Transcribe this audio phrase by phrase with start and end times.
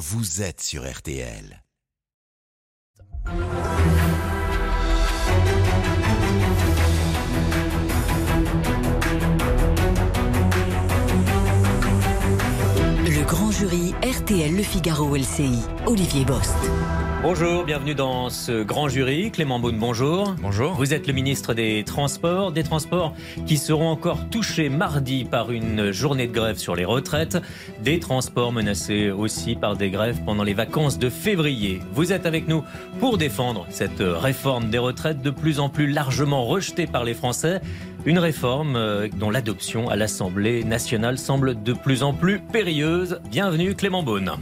[0.00, 1.62] vous êtes sur RTL.
[13.04, 16.56] Le grand jury RTL Le Figaro LCI, Olivier Bost.
[17.22, 19.30] Bonjour, bienvenue dans ce grand jury.
[19.30, 20.34] Clément Beaune, bonjour.
[20.40, 20.72] Bonjour.
[20.72, 23.14] Vous êtes le ministre des Transports, des Transports
[23.46, 27.36] qui seront encore touchés mardi par une journée de grève sur les retraites,
[27.84, 31.80] des transports menacés aussi par des grèves pendant les vacances de février.
[31.92, 32.64] Vous êtes avec nous
[33.00, 37.60] pour défendre cette réforme des retraites de plus en plus largement rejetée par les Français.
[38.06, 43.20] Une réforme euh, dont l'adoption à l'Assemblée nationale semble de plus en plus périlleuse.
[43.30, 44.32] Bienvenue Clément Beaune.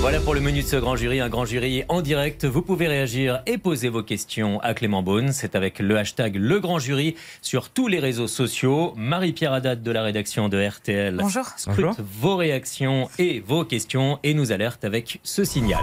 [0.00, 2.44] Voilà pour le menu de ce grand jury, un grand jury en direct.
[2.46, 5.30] Vous pouvez réagir et poser vos questions à Clément Beaune.
[5.32, 8.92] C'est avec le hashtag Le Grand Jury sur tous les réseaux sociaux.
[8.96, 11.44] Marie-Pierre Haddad de la rédaction de RTL Bonjour.
[11.56, 11.96] scrute Bonjour.
[12.20, 15.80] vos réactions et vos questions et nous alerte avec ce signal.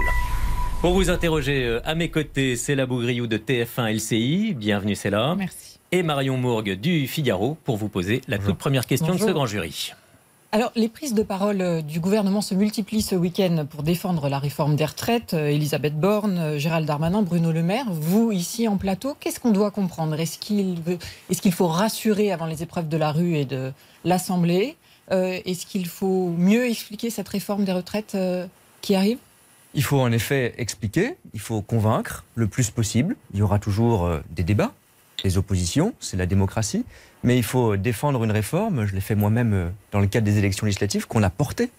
[0.82, 4.54] Pour vous interroger euh, à mes côtés, c'est la Bougriou de TF1 LCI.
[4.56, 5.36] Bienvenue, c'est là.
[5.38, 5.67] Merci.
[5.94, 9.46] Et Marion Mourgue du Figaro pour vous poser la toute première question de ce grand
[9.46, 9.94] jury.
[10.52, 14.40] Alors, les prises de parole euh, du gouvernement se multiplient ce week-end pour défendre la
[14.40, 15.34] réforme des retraites.
[15.34, 19.52] Euh, Elisabeth Borne, euh, Gérald Darmanin, Bruno Le Maire, vous ici en plateau, qu'est-ce qu'on
[19.52, 20.18] doit comprendre?
[20.18, 23.74] Est-ce qu'il faut rassurer avant les épreuves de la rue et de
[24.06, 24.78] l'Assemblée?
[25.12, 28.48] Euh, Est-ce qu'il faut mieux expliquer cette réforme des retraites euh,
[28.82, 29.20] qui arrive?
[29.74, 33.16] Il faut en effet expliquer, il faut convaincre le plus possible.
[33.34, 34.74] Il y aura toujours des débats,
[35.24, 36.86] des oppositions, c'est la démocratie.
[37.24, 40.38] Mais il faut défendre une réforme, je l'ai fait moi-même euh, dans le cadre des
[40.38, 41.72] élections législatives, qu'on a portée,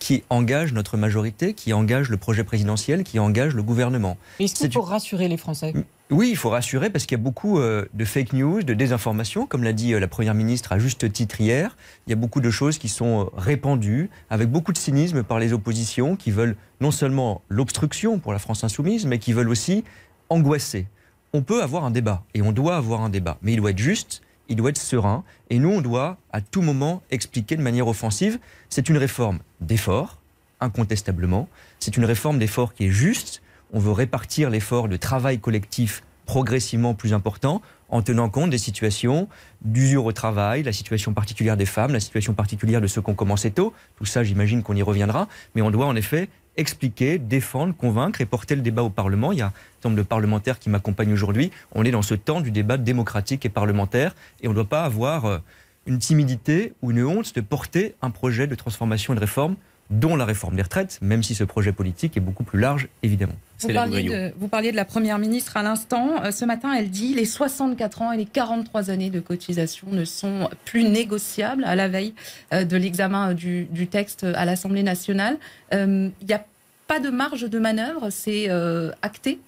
[0.00, 4.16] qui engage notre majorité, qui engage le projet présidentiel, qui engage le gouvernement.
[4.40, 5.74] Est-ce qu'il C'est faut rassurer les Français?
[6.10, 9.46] Oui, il faut rassurer parce qu'il y a beaucoup euh, de fake news, de désinformation,
[9.46, 11.76] comme l'a dit euh, la Première ministre à juste titre hier.
[12.06, 15.38] Il y a beaucoup de choses qui sont euh, répandues avec beaucoup de cynisme par
[15.38, 19.84] les oppositions qui veulent non seulement l'obstruction pour la France insoumise, mais qui veulent aussi
[20.30, 20.86] angoisser.
[21.32, 23.78] On peut avoir un débat et on doit avoir un débat, mais il doit être
[23.78, 27.86] juste, il doit être serein et nous, on doit à tout moment expliquer de manière
[27.86, 28.40] offensive.
[28.68, 30.18] C'est une réforme d'effort,
[30.60, 31.48] incontestablement.
[31.78, 33.42] C'est une réforme d'effort qui est juste.
[33.72, 39.28] On veut répartir l'effort de travail collectif progressivement plus important en tenant compte des situations
[39.62, 43.14] d'usure au travail, la situation particulière des femmes, la situation particulière de ceux qui ont
[43.14, 43.72] commencé tôt.
[43.96, 45.28] Tout ça, j'imagine qu'on y reviendra.
[45.54, 49.32] Mais on doit en effet expliquer, défendre, convaincre et porter le débat au Parlement.
[49.32, 49.52] Il y a un
[49.84, 51.50] nombre de parlementaires qui m'accompagnent aujourd'hui.
[51.72, 54.84] On est dans ce temps du débat démocratique et parlementaire et on ne doit pas
[54.84, 55.38] avoir euh,
[55.86, 59.56] une timidité ou une honte de porter un projet de transformation et de réforme
[59.90, 63.34] dont la réforme des retraites, même si ce projet politique est beaucoup plus large, évidemment.
[63.60, 66.22] Vous parliez, de, vous parliez de la Première ministre à l'instant.
[66.24, 70.04] Euh, ce matin, elle dit les 64 ans et les 43 années de cotisation ne
[70.04, 72.14] sont plus négociables à la veille
[72.52, 75.38] euh, de l'examen du, du texte à l'Assemblée nationale.
[75.74, 76.44] Euh, Il n'y a
[76.90, 79.38] pas de marge de manœuvre, c'est euh, acté?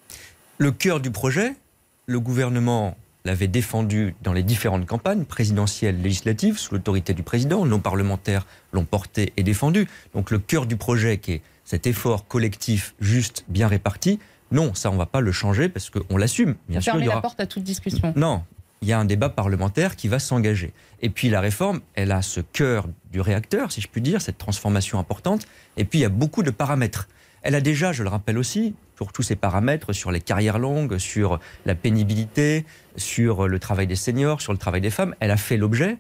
[0.59, 1.56] Le cœur du projet,
[2.06, 7.67] le gouvernement l'avait défendu dans les différentes campagnes présidentielles, législatives, sous l'autorité du président.
[7.67, 9.89] Nos parlementaires l'ont porté et défendu.
[10.15, 14.19] Donc le cœur du projet, qui est cet effort collectif juste, bien réparti,
[14.50, 16.56] non, ça on va pas le changer parce qu'on l'assume.
[16.69, 18.12] Bien sûr, Fermer il y la porte à toute discussion.
[18.17, 18.45] Non,
[18.83, 20.73] il y a un débat parlementaire qui va s'engager.
[21.00, 24.39] Et puis la réforme, elle a ce cœur du réacteur, si je puis dire, cette
[24.39, 25.47] transformation importante.
[25.77, 27.09] Et puis il y a beaucoup de paramètres.
[27.43, 30.99] Elle a déjà, je le rappelle aussi, pour tous ces paramètres sur les carrières longues,
[30.99, 32.65] sur la pénibilité,
[32.97, 35.99] sur le travail des seniors, sur le travail des femmes, elle a fait l'objet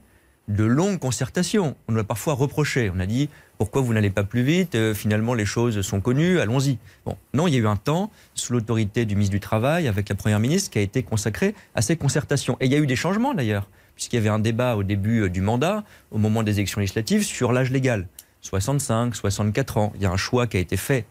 [0.52, 1.76] de longues concertations.
[1.88, 2.90] On nous a parfois reproché.
[2.94, 4.74] On a dit pourquoi vous n'allez pas plus vite?
[4.74, 6.78] Euh, Finalement, les choses sont connues, allons-y.
[7.06, 10.08] Bon, non, il y a eu un temps, sous l'autorité du ministre du Travail, avec
[10.08, 12.56] la Première ministre, qui a été consacré à ces concertations.
[12.60, 15.22] Et il y a eu des changements d'ailleurs, puisqu'il y avait un débat au début
[15.22, 18.08] euh, du mandat, au moment des élections législatives, sur l'âge légal.
[18.40, 19.92] 65, 64 ans.
[19.94, 21.04] Il y a un choix qui a été fait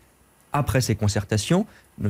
[0.53, 1.66] après ces concertations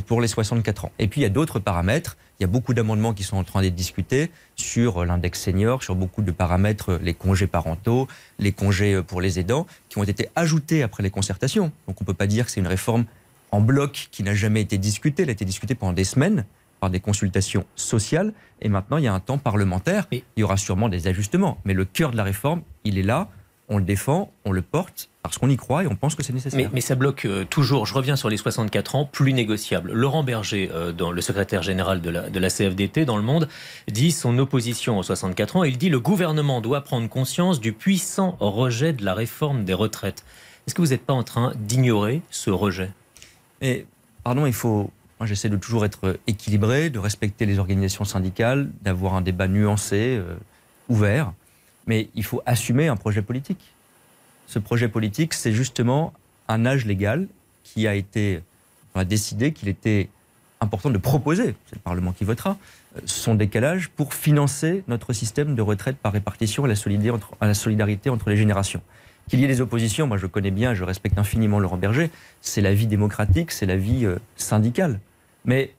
[0.08, 0.92] pour les 64 ans.
[1.00, 2.18] Et puis il y a d'autres paramètres.
[2.42, 5.94] Il y a beaucoup d'amendements qui sont en train d'être discutés sur l'index senior, sur
[5.94, 8.08] beaucoup de paramètres, les congés parentaux,
[8.40, 11.72] les congés pour les aidants, qui ont été ajoutés après les concertations.
[11.88, 13.06] Donc on ne peut pas dire que c'est une réforme
[13.52, 15.22] en bloc qui n'a jamais été discutée.
[15.22, 16.46] Elle a été discutée pendant des semaines
[16.80, 18.34] par des consultations sociales.
[18.60, 20.08] Et maintenant, il y a un temps parlementaire.
[20.12, 21.60] Et- Il y aura sûrement des ajustements.
[21.64, 23.30] Mais le cœur de la réforme, il est là.
[23.74, 26.34] On le défend, on le porte, parce qu'on y croit et on pense que c'est
[26.34, 26.60] nécessaire.
[26.60, 29.94] Mais, mais ça bloque euh, toujours, je reviens sur les 64 ans, plus négociables.
[29.94, 33.48] Laurent Berger, euh, dans, le secrétaire général de la, de la CFDT dans le monde,
[33.88, 35.64] dit son opposition aux 64 ans.
[35.64, 40.26] Il dit le gouvernement doit prendre conscience du puissant rejet de la réforme des retraites.
[40.68, 42.92] Est-ce que vous n'êtes pas en train d'ignorer ce rejet?
[43.62, 43.86] Et,
[44.24, 44.92] pardon, il faut.
[45.20, 50.18] Moi, j'essaie de toujours être équilibré, de respecter les organisations syndicales, d'avoir un débat nuancé,
[50.18, 50.36] euh,
[50.90, 51.32] ouvert.
[51.88, 53.74] Mais il faut assumer un projet politique.
[54.48, 56.14] Ce projet politique, c'est justement
[56.48, 57.28] un âge légal
[57.64, 58.42] qui a été
[58.96, 60.10] on a décidé qu'il était
[60.60, 62.58] important de proposer, c'est le Parlement qui votera,
[63.06, 67.54] son décalage pour financer notre système de retraite par répartition et la solidarité entre, la
[67.54, 68.82] solidarité entre les générations.
[69.30, 72.12] Qu'il y ait des oppositions, moi je connais bien, je respecte infiniment Laurent Berger,
[72.42, 75.00] c'est la vie démocratique, c'est la vie euh, syndicale.
[75.46, 75.74] Mais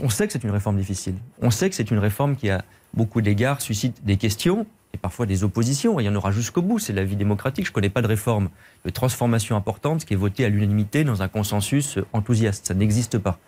[0.00, 1.14] on sait que c'est une réforme difficile.
[1.42, 2.64] On sait que c'est une réforme qui, à
[2.94, 5.98] beaucoup d'égards, suscite des questions et parfois des oppositions.
[5.98, 6.78] Et il y en aura jusqu'au bout.
[6.78, 7.66] C'est la vie démocratique.
[7.66, 8.48] Je ne connais pas de réforme
[8.84, 12.68] de transformation importante qui est votée à l'unanimité dans un consensus enthousiaste.
[12.68, 13.38] Ça n'existe pas.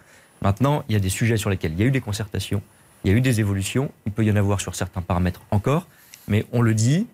[0.43, 2.61] Maintenant, il y a des sujets sur lesquels il y a eu des concertations,
[3.05, 3.91] il y a eu des évolutions.
[4.05, 5.87] Il peut y en avoir sur certains paramètres encore.
[6.29, 7.07] Mais on le dit,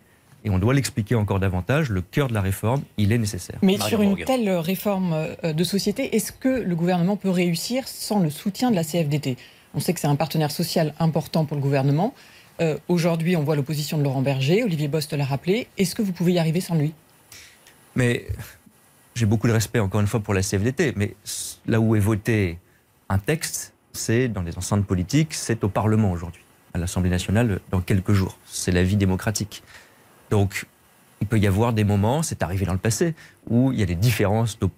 [0.44, 3.58] et on doit l'expliquer encore davantage, le cœur de la réforme, il est nécessaire.
[3.62, 8.20] Mais sur une telle réforme euh, de société, est-ce que le gouvernement peut réussir sans
[8.20, 9.36] le soutien de la CFDT
[9.74, 12.14] On sait que c'est un partenaire social important pour le gouvernement.
[12.60, 15.68] Euh, aujourd'hui, on voit l'opposition de Laurent Berger, Olivier Bost l'a rappelé.
[15.78, 16.92] Est-ce que vous pouvez y arriver sans lui?
[17.96, 18.26] Mais
[19.14, 20.94] j'ai beaucoup de respect, encore une fois, pour la CFDT.
[20.96, 21.14] Mais
[21.66, 22.58] là où est voté
[23.08, 26.42] un texte, c'est dans les enceintes politiques, c'est au Parlement aujourd'hui,
[26.74, 28.38] à l'Assemblée nationale dans quelques jours.
[28.46, 29.62] C'est la vie démocratique.
[30.30, 30.66] Donc,
[31.20, 33.14] il peut y avoir des moments, c'est arrivé dans le passé,
[33.48, 34.68] où il y a des différences de,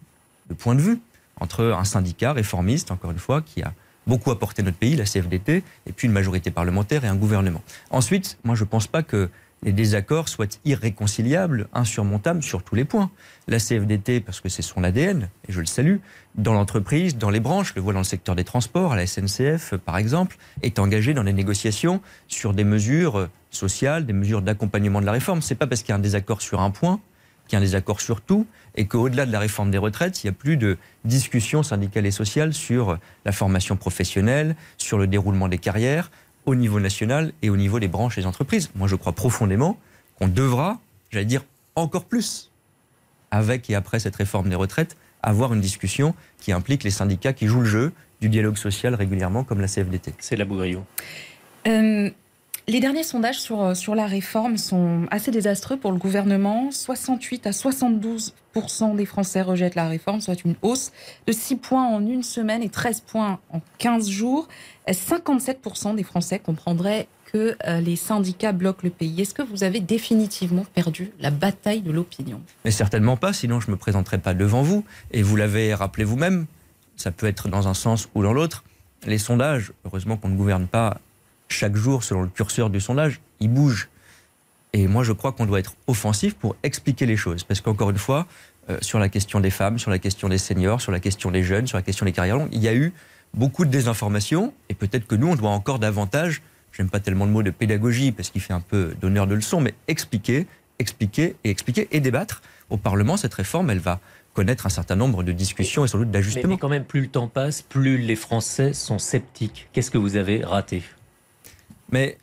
[0.48, 1.00] de point de vue
[1.40, 3.72] entre un syndicat réformiste, encore une fois, qui a
[4.06, 7.62] beaucoup apporté notre pays, la CFDT, et puis une majorité parlementaire et un gouvernement.
[7.90, 9.30] Ensuite, moi je ne pense pas que
[9.62, 13.10] les désaccords soient irréconciliables, insurmontables sur tous les points.
[13.48, 15.96] La CFDT, parce que c'est son ADN, et je le salue,
[16.34, 19.74] dans l'entreprise, dans les branches, le vois dans le secteur des transports, à la SNCF
[19.76, 25.06] par exemple, est engagée dans les négociations sur des mesures sociales, des mesures d'accompagnement de
[25.06, 25.40] la réforme.
[25.40, 27.00] Ce n'est pas parce qu'il y a un désaccord sur un point
[27.46, 28.46] qu'il y a un désaccord sur tout
[28.76, 32.10] et qu'au-delà de la réforme des retraites, il n'y a plus de discussion syndicale et
[32.10, 36.10] sociale sur la formation professionnelle, sur le déroulement des carrières,
[36.46, 38.70] au niveau national et au niveau des branches et des entreprises.
[38.74, 39.78] Moi, je crois profondément
[40.18, 40.78] qu'on devra,
[41.10, 41.44] j'allais dire,
[41.76, 42.50] encore plus,
[43.30, 47.46] avec et après cette réforme des retraites, avoir une discussion qui implique les syndicats qui
[47.46, 50.14] jouent le jeu du dialogue social régulièrement, comme la CFDT.
[50.18, 50.84] C'est la Bougriot.
[51.66, 52.10] Euh,
[52.66, 56.70] les derniers sondages sur, euh, sur la réforme sont assez désastreux pour le gouvernement.
[56.70, 58.32] 68 à 72%
[58.96, 60.92] des Français rejettent la réforme, soit une hausse
[61.26, 64.48] de 6 points en une semaine et 13 points en 15 jours.
[64.88, 69.20] 57% des Français comprendraient que euh, les syndicats bloquent le pays?
[69.20, 72.40] Est-ce que vous avez définitivement perdu la bataille de l'opinion?
[72.64, 74.84] Mais certainement pas, sinon je ne me présenterai pas devant vous.
[75.10, 76.46] Et vous l'avez rappelé vous-même,
[76.96, 78.64] ça peut être dans un sens ou dans l'autre.
[79.04, 80.98] Les sondages, heureusement qu'on ne gouverne pas
[81.48, 83.88] chaque jour selon le curseur du sondage, il bouge.
[84.72, 87.44] Et moi, je crois qu'on doit être offensif pour expliquer les choses.
[87.44, 88.26] Parce qu'encore une fois,
[88.70, 91.42] euh, sur la question des femmes, sur la question des seniors, sur la question des
[91.42, 92.92] jeunes, sur la question des carrières longues, il y a eu
[93.34, 94.52] beaucoup de désinformation.
[94.68, 96.42] Et peut-être que nous, on doit encore davantage,
[96.72, 99.60] j'aime pas tellement le mot de pédagogie, parce qu'il fait un peu d'honneur de leçon,
[99.60, 100.46] mais expliquer,
[100.78, 102.42] expliquer et expliquer et débattre.
[102.70, 104.00] Au Parlement, cette réforme, elle va
[104.32, 106.42] connaître un certain nombre de discussions et sans doute d'ajustements.
[106.48, 109.68] Mais, mais quand même, plus le temps passe, plus les Français sont sceptiques.
[109.72, 110.82] Qu'est-ce que vous avez raté?
[111.94, 112.18] Mais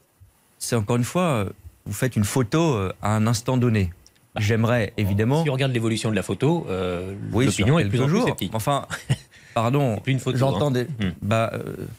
[0.60, 1.50] c'est encore une fois, euh,
[1.86, 3.90] vous faites une photo euh, à un instant donné.
[4.36, 5.44] Bah, J'aimerais évidemment.
[5.44, 8.52] Si on regarde l'évolution de la photo, euh, l'opinion est plus en plus sceptique.
[8.54, 8.86] Enfin,
[9.54, 10.02] pardon,
[10.36, 10.72] j'entends hein.
[10.72, 10.84] des.
[10.84, 11.14] Hmm.
[11.22, 11.54] Bah,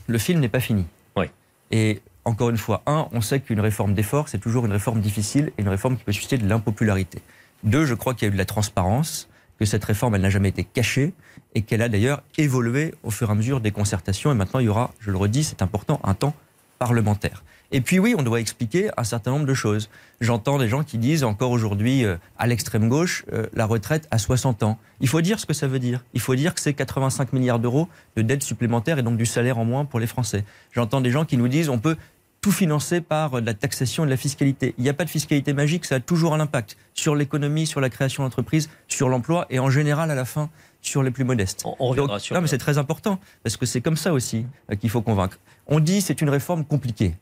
[0.07, 0.85] le film n'est pas fini.
[1.17, 1.27] Oui.
[1.71, 5.51] Et encore une fois, un, on sait qu'une réforme d'effort, c'est toujours une réforme difficile
[5.57, 7.23] et une réforme qui peut susciter de l'impopularité.
[7.65, 10.31] Deux, je crois qu'il y a eu de la transparence, que cette réforme, elle n'a
[10.31, 11.15] jamais été cachée
[11.55, 14.31] et qu'elle a d'ailleurs évolué au fur et à mesure des concertations.
[14.31, 16.35] Et maintenant, il y aura, je le redis, c'est important, un temps
[16.79, 17.43] parlementaire.
[17.75, 19.89] Et puis oui, on doit expliquer un certain nombre de choses.
[20.21, 24.19] J'entends des gens qui disent encore aujourd'hui euh, à l'extrême gauche euh, la retraite à
[24.19, 24.79] 60 ans.
[25.01, 26.05] Il faut dire ce que ça veut dire.
[26.13, 29.59] Il faut dire que c'est 85 milliards d'euros de dettes supplémentaires et donc du salaire
[29.59, 30.45] en moins pour les Français.
[30.73, 31.97] J'entends des gens qui nous disent on peut
[32.43, 34.75] tout financer par la taxation et de la fiscalité.
[34.77, 37.81] Il n'y a pas de fiscalité magique, ça a toujours un impact sur l'économie, sur
[37.81, 40.51] la création d'entreprises, sur l'emploi et en général à la fin
[40.83, 41.63] sur les plus modestes.
[41.79, 44.75] On, donc, sur non, mais c'est très important parce que c'est comme ça aussi euh,
[44.75, 45.39] qu'il faut convaincre.
[45.69, 47.15] On dit c'est une réforme compliquée.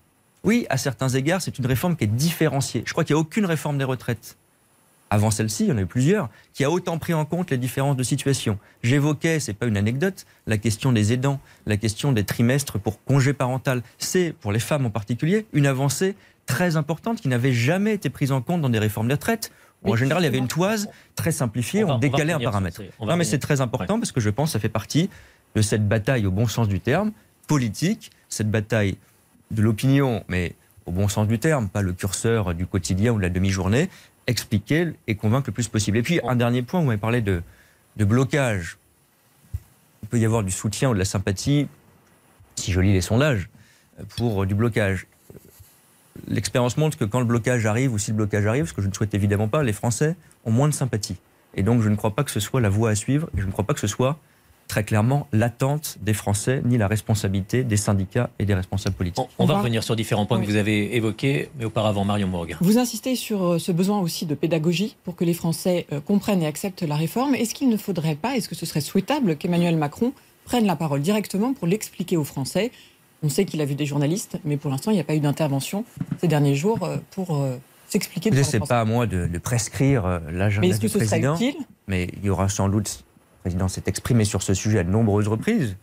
[0.44, 2.82] Oui, à certains égards, c'est une réforme qui est différenciée.
[2.87, 4.37] Je crois qu'il n'y a aucune réforme des retraites
[5.11, 7.59] avant celle-ci, il y en a eu plusieurs, qui a autant pris en compte les
[7.59, 8.59] différences de situation.
[8.85, 13.32] J'évoquais, c'est pas une anecdote, la question des aidants, la question des trimestres pour congé
[13.32, 13.82] parental.
[13.99, 16.14] C'est, pour les femmes en particulier, une avancée
[16.47, 19.50] très importante qui n'avait jamais été prise en compte dans des réformes des retraites.
[19.85, 22.80] en général, il y avait une toise très simplifiée, on, décalait un paramètre.
[23.00, 25.11] Non, mais c'est très important parce que je pense que ça fait partie
[25.56, 27.11] de cette bataille, au bon sens du terme,
[27.49, 28.97] politique, cette bataille
[29.50, 30.54] de l'opinion, mais
[30.87, 33.90] au bon sens du terme, pas le curseur du quotidien ou de la demi-journée,
[34.26, 35.99] expliquer et convaincre le plus possible.
[35.99, 37.42] Et puis, un dernier point, vous m'avez parlé de,
[37.97, 38.78] de blocage.
[40.02, 41.69] Il peut y avoir du soutien ou de la sympathie,
[42.57, 43.49] si je lis les sondages,
[44.16, 45.07] pour du blocage.
[46.28, 48.88] L'expérience montre que quand le blocage arrive, ou si le blocage arrive, ce que je
[48.88, 51.16] ne souhaite évidemment pas, les Français ont moins de sympathie.
[51.54, 53.47] Et donc, je ne crois pas que ce soit la voie à suivre, et je
[53.47, 54.19] ne crois pas que ce soit
[54.70, 59.26] très clairement l'attente des Français ni la responsabilité des syndicats et des responsables politiques.
[59.36, 62.56] On, va revenir sur différents points que vous avez évoqués, mais auparavant, Marion Morgue.
[62.60, 66.42] Vous insistez sur euh, ce besoin aussi de pédagogie pour que les Français euh, comprennent
[66.42, 67.34] et acceptent la réforme.
[67.34, 70.12] Est-ce qu'il ne faudrait pas, est-ce que ce serait souhaitable qu'Emmanuel Macron
[70.44, 72.70] prenne la parole directement pour l'expliquer aux Français?
[73.24, 75.20] On sait qu'il a vu des journalistes, mais pour l'instant, il n'y a pas eu
[75.20, 75.84] d'intervention
[76.20, 77.44] ces derniers jours euh, pour
[77.88, 78.30] s'expliquer.
[78.30, 81.36] Ce n'est pas à moi de, prescrire l'agenda du président.
[81.88, 83.04] Mais il y aura sans doute
[83.40, 85.76] président s'est exprimé sur ce sujet à de nombreuses reprises.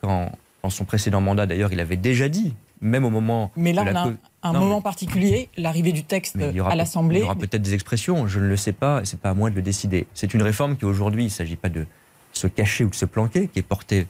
[0.00, 0.32] Quand,
[0.62, 3.50] dans son précédent mandat, d'ailleurs, il avait déjà dit, même au moment.
[3.56, 7.18] Mais là, on a un moment particulier, l'arrivée du texte à l'Assemblée.
[7.18, 9.34] Il y aura peut-être des expressions, je ne le sais pas, et c'est pas à
[9.34, 10.06] moi de le décider.
[10.14, 11.86] C'est une réforme qui, aujourd'hui, il ne s'agit pas de
[12.32, 14.06] se cacher ou de se planquer, qui est portée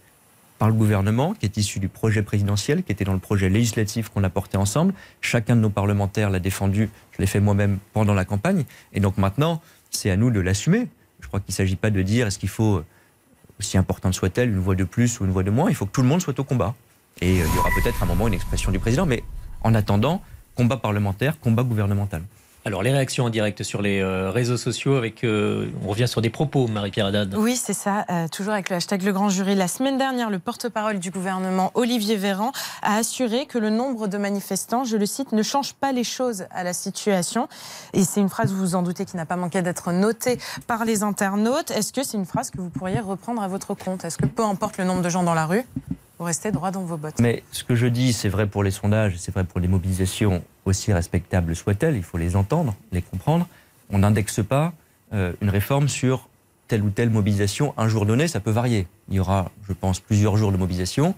[0.59, 4.11] par le gouvernement, qui est issue du projet présidentiel, qui était dans le projet législatif
[4.11, 4.95] qu'on a porté ensemble.
[5.21, 8.65] Chacun de nos parlementaires l'a défendu, je l'ai fait moi-même pendant la campagne.
[8.93, 10.87] Et donc maintenant, c'est à nous de l'assumer.
[11.33, 12.83] Je crois qu'il ne s'agit pas de dire est-ce qu'il faut,
[13.59, 15.71] aussi importante soit-elle, une voix de plus ou une voix de moins.
[15.71, 16.75] Il faut que tout le monde soit au combat.
[17.23, 19.25] Et euh, il y aura peut-être un moment une expression du président, mais
[19.63, 20.21] en attendant,
[20.55, 22.23] combat parlementaire, combat gouvernemental.
[22.65, 26.21] Alors, les réactions en direct sur les euh, réseaux sociaux, avec, euh, on revient sur
[26.21, 27.35] des propos, Marie-Pierre Haddad.
[27.37, 29.57] Oui, c'est ça, euh, toujours avec le hashtag Le Grand Jury.
[29.57, 32.53] La semaine dernière, le porte-parole du gouvernement, Olivier Véran,
[32.83, 36.45] a assuré que le nombre de manifestants, je le cite, ne change pas les choses
[36.53, 37.49] à la situation.
[37.95, 40.39] Et c'est une phrase, vous vous en doutez, qui n'a pas manqué d'être notée
[40.69, 41.73] par les internautes.
[41.73, 44.05] Est-ce que c'est une phrase que vous pourriez reprendre à votre compte?
[44.05, 45.65] Est-ce que peu importe le nombre de gens dans la rue,
[46.21, 47.19] vous restez droit dans vos bottes?
[47.19, 50.45] Mais ce que je dis, c'est vrai pour les sondages, c'est vrai pour les mobilisations,
[50.65, 53.47] aussi respectables soient-elles, il faut les entendre, les comprendre.
[53.91, 54.73] On n'indexe pas
[55.13, 56.29] euh, une réforme sur
[56.69, 58.87] telle ou telle mobilisation un jour donné, ça peut varier.
[59.09, 61.15] Il y aura, je pense, plusieurs jours de mobilisation.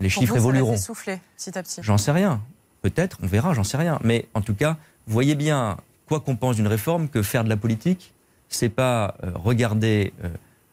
[0.00, 0.76] Les chiffres évolueront.
[0.76, 1.80] Ça souffler petit à petit.
[1.82, 2.40] J'en sais rien.
[2.80, 3.98] Peut-être, on verra, j'en sais rien.
[4.02, 5.76] Mais en tout cas, voyez bien,
[6.08, 8.14] quoi qu'on pense d'une réforme, que faire de la politique,
[8.48, 10.14] c'est pas euh, regarder.
[10.24, 10.30] Euh,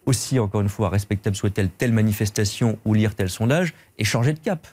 [0.08, 4.40] aussi, encore une fois, respectable soit-elle, telle manifestation ou lire tel sondage, et changer de
[4.40, 4.66] cap.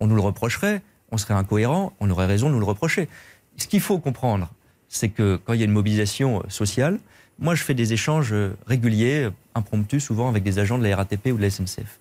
[0.00, 3.08] On nous le reprocherait, on serait incohérent, on aurait raison de nous le reprocher.
[3.56, 4.48] Ce qu'il faut comprendre,
[4.88, 6.98] c'est que quand il y a une mobilisation sociale,
[7.38, 8.34] moi je fais des échanges
[8.66, 11.98] réguliers, impromptus, souvent avec des agents de la RATP ou de la SNCF.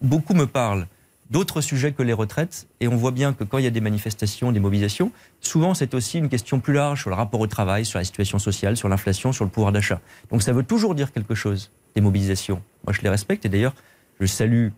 [0.00, 0.86] Beaucoup me parlent
[1.30, 3.80] d'autres sujets que les retraites, et on voit bien que quand il y a des
[3.80, 7.86] manifestations, des mobilisations, souvent c'est aussi une question plus large sur le rapport au travail,
[7.86, 10.00] sur la situation sociale, sur l'inflation, sur le pouvoir d'achat.
[10.30, 12.62] Donc ça veut toujours dire quelque chose des mobilisations.
[12.84, 13.74] Moi, je les respecte et d'ailleurs,
[14.20, 14.68] je salue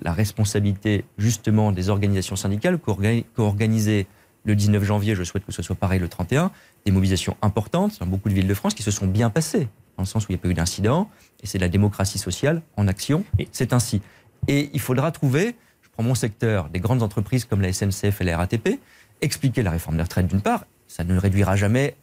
[0.00, 4.06] la responsabilité justement des organisations syndicales qui ont organisé
[4.44, 6.50] le 19 janvier, je souhaite que ce soit pareil le 31,
[6.86, 10.02] des mobilisations importantes dans beaucoup de villes de France qui se sont bien passées, dans
[10.02, 11.10] le sens où il n'y a pas eu d'incident,
[11.42, 14.00] et c'est la démocratie sociale en action, et c'est ainsi.
[14.48, 18.24] Et il faudra trouver, je prends mon secteur, des grandes entreprises comme la SNCF et
[18.24, 18.80] la RATP,
[19.20, 21.96] expliquer la réforme des retraites d'une part, ça ne réduira jamais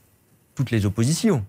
[0.53, 1.43] toutes les oppositions,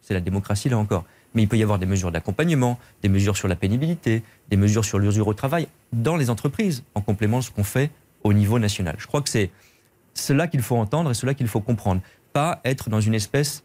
[0.00, 3.36] c'est la démocratie là encore mais il peut y avoir des mesures d'accompagnement, des mesures
[3.36, 7.44] sur la pénibilité, des mesures sur l'usure au travail dans les entreprises, en complément de
[7.44, 7.90] ce qu'on fait
[8.22, 8.96] au niveau national.
[8.98, 9.50] Je crois que c'est
[10.14, 12.00] cela qu'il faut entendre et cela qu'il faut comprendre.
[12.32, 13.62] Pas être dans une espèce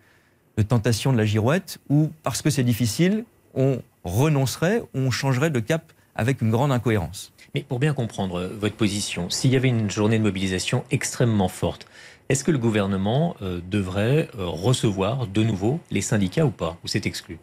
[0.58, 5.60] de tentation de la girouette où, parce que c'est difficile, on renoncerait, on changerait de
[5.60, 7.32] cap avec une grande incohérence.
[7.54, 11.88] Mais pour bien comprendre votre position, s'il y avait une journée de mobilisation extrêmement forte,
[12.30, 16.88] est-ce que le gouvernement euh, devrait euh, recevoir de nouveau les syndicats ou pas Ou
[16.88, 17.40] c'est exclu?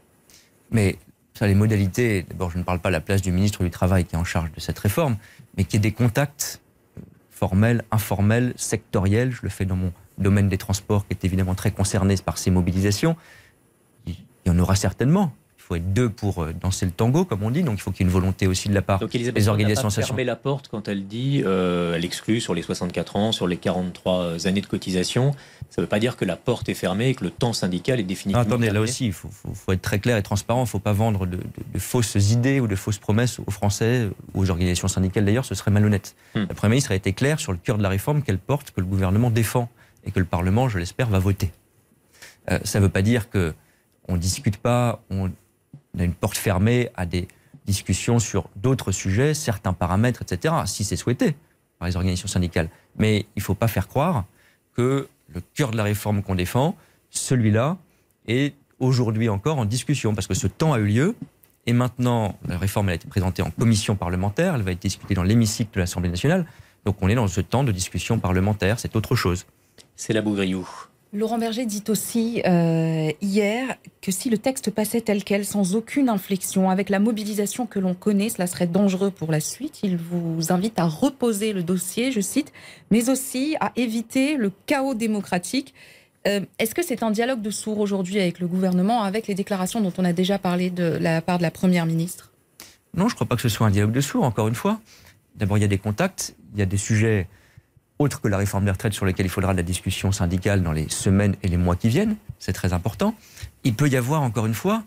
[0.75, 0.99] Mais
[1.33, 4.05] ça, les modalités, d'abord, je ne parle pas de la place du ministre du Travail
[4.05, 5.17] qui est en charge de cette réforme,
[5.57, 6.61] mais qui est des contacts
[7.31, 9.33] formels, informels, sectoriels.
[9.33, 12.51] Je le fais dans mon domaine des transports, qui est évidemment très concerné par ces
[12.51, 13.17] mobilisations.
[14.07, 14.17] Il
[14.47, 15.33] y en aura certainement
[15.65, 17.63] faut être deux pour euh, danser le tango, comme on dit.
[17.63, 20.19] Donc il faut qu'il y ait une volonté aussi de la part des organisations sociales.
[20.19, 23.57] Elle la porte quand elle dit, euh, elle exclut sur les 64 ans, sur les
[23.57, 25.33] 43 années de cotisation.
[25.71, 27.99] Ça ne veut pas dire que la porte est fermée et que le temps syndical
[27.99, 28.43] est définitivement.
[28.43, 29.29] attendez, là aussi, il faut,
[29.73, 30.61] être très clair et transparent.
[30.61, 31.39] Il ne faut pas vendre de,
[31.79, 35.25] fausses idées ou de fausses promesses aux Français ou aux organisations syndicales.
[35.25, 36.15] D'ailleurs, ce serait malhonnête.
[36.35, 36.45] Hmm.
[36.49, 38.81] La Première ministre a été claire sur le cœur de la réforme qu'elle porte, que
[38.81, 39.69] le gouvernement défend
[40.05, 41.51] et que le Parlement, je l'espère, va voter.
[42.51, 43.55] Euh, ça ne veut pas dire que
[44.07, 45.31] on discute pas, on
[45.95, 47.29] on a une porte fermée à des
[47.67, 51.37] discussions sur d'autres sujets, certains paramètres, etc., si c'est souhaité
[51.79, 52.69] par les organisations syndicales.
[52.97, 54.25] Mais il ne faut pas faire croire
[54.75, 56.77] que le cœur de la réforme qu'on défend,
[57.11, 57.79] celui-là,
[58.27, 61.15] est aujourd'hui encore en discussion, parce que ce temps a eu lieu,
[61.67, 65.23] et maintenant, la réforme a été présentée en commission parlementaire, elle va être discutée dans
[65.23, 66.47] l'hémicycle de l'Assemblée nationale,
[66.85, 69.47] donc on est dans ce temps de discussion parlementaire, c'est autre chose.
[69.97, 70.69] C'est la Bougriou.
[71.15, 76.09] Laurent Berger dit aussi euh, hier que si le texte passait tel quel, sans aucune
[76.09, 79.79] inflexion, avec la mobilisation que l'on connaît, cela serait dangereux pour la suite.
[79.85, 82.53] Il vous invite à reposer le dossier, je cite,
[82.91, 85.73] mais aussi à éviter le chaos démocratique.
[86.27, 89.81] Euh, est-ce que c'est un dialogue de sourds aujourd'hui avec le gouvernement, avec les déclarations
[89.81, 92.33] dont on a déjà parlé de la part de la Première ministre?
[92.93, 94.81] Non, je ne crois pas que ce soit un dialogue de sourds, encore une fois.
[95.37, 97.29] D'abord, il y a des contacts, il y a des sujets
[97.99, 100.73] autres que la réforme des retraites sur lesquels il faudra de la discussion syndicale dans
[100.73, 102.17] les semaines et les mois qui viennent.
[102.39, 103.15] C'est très important.
[103.63, 104.83] Il peut y avoir, encore une fois,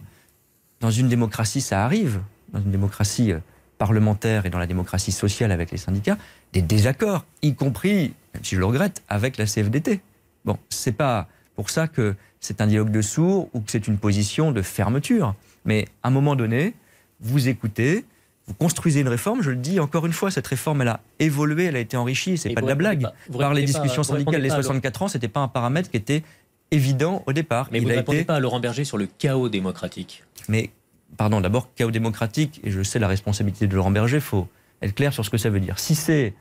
[0.79, 2.19] dans une démocratie, ça arrive,
[2.53, 3.39] dans une démocratie euh,
[3.77, 6.17] parlementaire et dans la démocratie sociale avec les syndicats,
[6.53, 10.01] des désaccords, y compris, même si je le regrette, avec la CFDT.
[10.45, 13.97] Bon, c'est pas pour ça que c'est un dialogue de sourds ou que c'est une
[13.97, 15.35] position de fermeture.
[15.65, 16.73] Mais à un moment donné,
[17.19, 18.05] vous écoutez,
[18.47, 19.41] vous construisez une réforme.
[19.41, 22.37] Je le dis encore une fois, cette réforme, elle a évolué, elle a été enrichie.
[22.37, 23.07] C'est pas de la blague.
[23.37, 26.23] Par les discussions syndicales, les 64 ans, c'était pas un paramètre qui était
[26.71, 27.69] évident au départ.
[27.71, 30.23] Mais vous ne répondez pas à Laurent Berger sur le chaos démocratique.
[30.49, 30.69] Mais,
[31.17, 34.47] pardon, d'abord, chaos démocratique, et je sais la responsabilité de Laurent Berger, il faut
[34.81, 35.79] être clair sur ce que ça veut dire.
[35.79, 36.33] Si c'est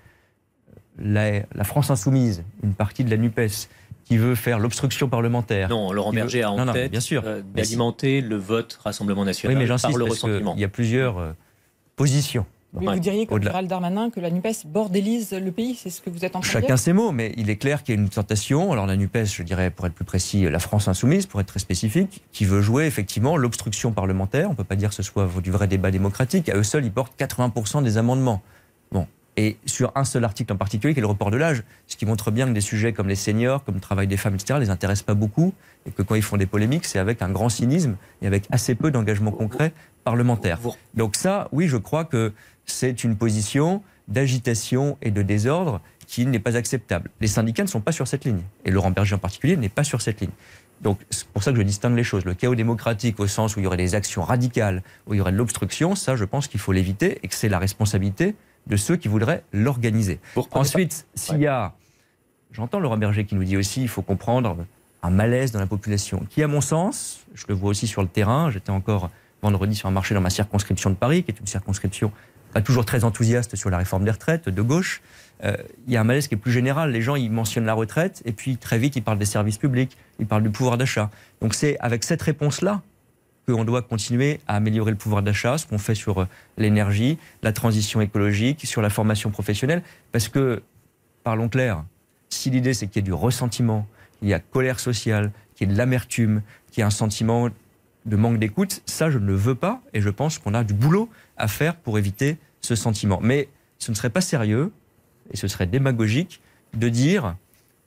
[0.99, 3.69] la, la, France insoumise, une partie de la NUPES,
[4.05, 5.69] qui veut faire l'obstruction parlementaire.
[5.69, 9.97] Non, Laurent Berger a en tête euh, d'alimenter le vote Rassemblement national oui, mais par
[9.97, 10.55] le ressentiment.
[10.55, 11.33] Il y a plusieurs euh,
[11.97, 12.47] positions.
[12.79, 16.11] Mais vous diriez que Gérald Darmanin, que la NUPES bordélise le pays, c'est ce que
[16.11, 17.99] vous êtes en train de dire Chacun ses mots, mais il est clair qu'il y
[17.99, 18.73] a une tentation.
[18.73, 21.59] Alors la NUPES, je dirais, pour être plus précis, la France insoumise, pour être très
[21.59, 24.49] spécifique, qui veut jouer effectivement l'obstruction parlementaire.
[24.49, 26.49] On ne peut pas dire que ce soit du vrai débat démocratique.
[26.49, 28.43] À eux seuls, ils portent 80% des amendements.
[28.93, 31.97] Bon, et sur un seul article en particulier, qui est le report de l'âge, ce
[31.97, 34.59] qui montre bien que des sujets comme les seniors, comme le travail des femmes, etc.,
[34.61, 35.53] les intéressent pas beaucoup,
[35.85, 38.75] et que quand ils font des polémiques, c'est avec un grand cynisme et avec assez
[38.75, 39.73] peu d'engagement concret
[40.05, 40.59] parlementaire.
[40.95, 42.33] Donc ça, oui, je crois que
[42.65, 47.11] c'est une position d'agitation et de désordre qui n'est pas acceptable.
[47.21, 49.85] Les syndicats ne sont pas sur cette ligne, et Laurent Berger en particulier n'est pas
[49.85, 50.31] sur cette ligne.
[50.81, 52.25] Donc c'est pour ça que je distingue les choses.
[52.25, 55.21] Le chaos démocratique au sens où il y aurait des actions radicales, où il y
[55.21, 58.35] aurait de l'obstruction, ça je pense qu'il faut l'éviter et que c'est la responsabilité
[58.67, 60.21] de ceux qui voudraient l'organiser.
[60.53, 61.73] Ensuite, s'il y a,
[62.53, 64.57] j'entends Laurent Berger qui nous dit aussi, il faut comprendre
[65.03, 68.09] un malaise dans la population, qui à mon sens, je le vois aussi sur le
[68.09, 69.11] terrain, j'étais encore
[69.43, 72.11] vendredi sur un marché dans ma circonscription de Paris, qui est une circonscription
[72.53, 75.03] pas toujours très enthousiaste sur la réforme des retraites, de gauche.
[75.45, 75.57] Euh,
[75.87, 76.91] il y a un malaise qui est plus général.
[76.91, 79.97] Les gens, ils mentionnent la retraite, et puis très vite, ils parlent des services publics,
[80.19, 81.11] ils parlent du pouvoir d'achat.
[81.43, 82.81] Donc c'est avec cette réponse-là
[83.47, 86.29] qu'on doit continuer à améliorer le pouvoir d'achat, ce qu'on fait sur euh,
[86.59, 89.83] l'énergie, la transition écologique, sur la formation professionnelle.
[90.13, 90.63] Parce que,
[91.23, 91.85] parlons clair,
[92.29, 93.87] si l'idée c'est qu'il y ait du ressentiment,
[94.19, 97.49] qu'il y a colère sociale, qu'il y ait de l'amertume, qu'il y ait un sentiment
[98.05, 100.75] de manque d'écoute, ça je ne le veux pas et je pense qu'on a du
[100.75, 103.21] boulot à faire pour éviter ce sentiment.
[103.23, 104.73] Mais ce ne serait pas sérieux
[105.33, 106.41] et ce serait démagogique
[106.75, 107.37] de dire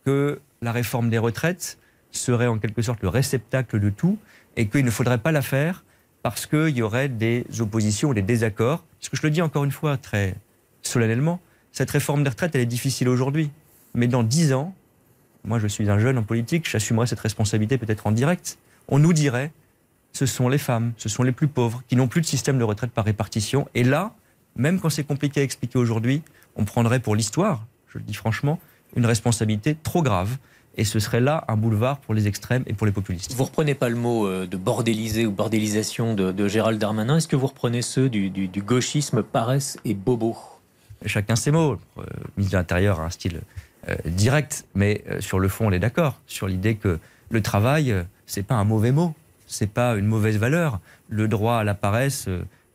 [0.05, 1.77] que la réforme des retraites
[2.11, 4.17] serait en quelque sorte le réceptacle de tout
[4.59, 5.85] et qu'il ne faudrait pas la faire
[6.21, 8.83] parce qu'il y aurait des oppositions des désaccords.
[8.99, 10.35] Parce que je le dis encore une fois très
[10.81, 11.39] solennellement,
[11.71, 13.51] cette réforme des retraites, elle est difficile aujourd'hui.
[13.95, 14.75] Mais dans dix ans,
[15.45, 18.57] moi je suis un jeune en politique, j'assumerai cette responsabilité peut-être en direct.
[18.89, 19.53] On nous dirait,
[20.11, 22.65] ce sont les femmes, ce sont les plus pauvres, qui n'ont plus de système de
[22.65, 23.65] retraite par répartition.
[23.75, 24.13] Et là,
[24.57, 26.21] même quand c'est compliqué à expliquer aujourd'hui,
[26.57, 28.59] on prendrait pour l'histoire, je le dis franchement,
[28.97, 30.37] une responsabilité trop grave
[30.79, 33.33] et ce serait là un boulevard pour les extrêmes et pour les populistes.
[33.33, 37.17] Vous reprenez pas le mot euh, de bordéliser ou bordélisation de, Gérald Darmanin.
[37.17, 40.37] Est-ce que vous reprenez ceux du, gauchisme paresse et bobo?
[41.05, 41.77] Chacun ses mots.
[41.97, 42.05] Le euh,
[42.37, 43.41] ministre de l'Intérieur a un style
[43.89, 46.97] euh, direct, mais sur le fond, on est d'accord sur l'idée que
[47.29, 47.93] le travail,
[48.25, 49.13] c'est pas un mauvais mot,
[49.47, 50.79] c'est pas une mauvaise valeur.
[51.09, 52.29] Le droit à la paresse,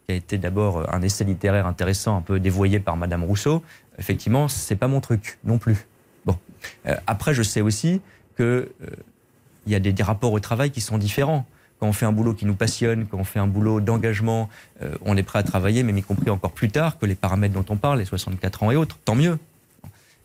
[0.07, 3.63] qui a été d'abord un essai littéraire intéressant, un peu dévoyé par Madame Rousseau,
[3.99, 5.87] effectivement, c'est pas mon truc non plus.
[6.25, 6.39] Bon.
[6.87, 8.01] Euh, après, je sais aussi
[8.37, 8.67] qu'il euh,
[9.67, 11.47] y a des, rapports au travail qui sont différents.
[11.79, 14.49] Quand on fait un boulot qui nous passionne, quand on fait un boulot d'engagement,
[14.83, 17.55] euh, on est prêt à travailler, même y compris encore plus tard que les paramètres
[17.55, 19.39] dont on parle, les 64 ans et autres, tant mieux.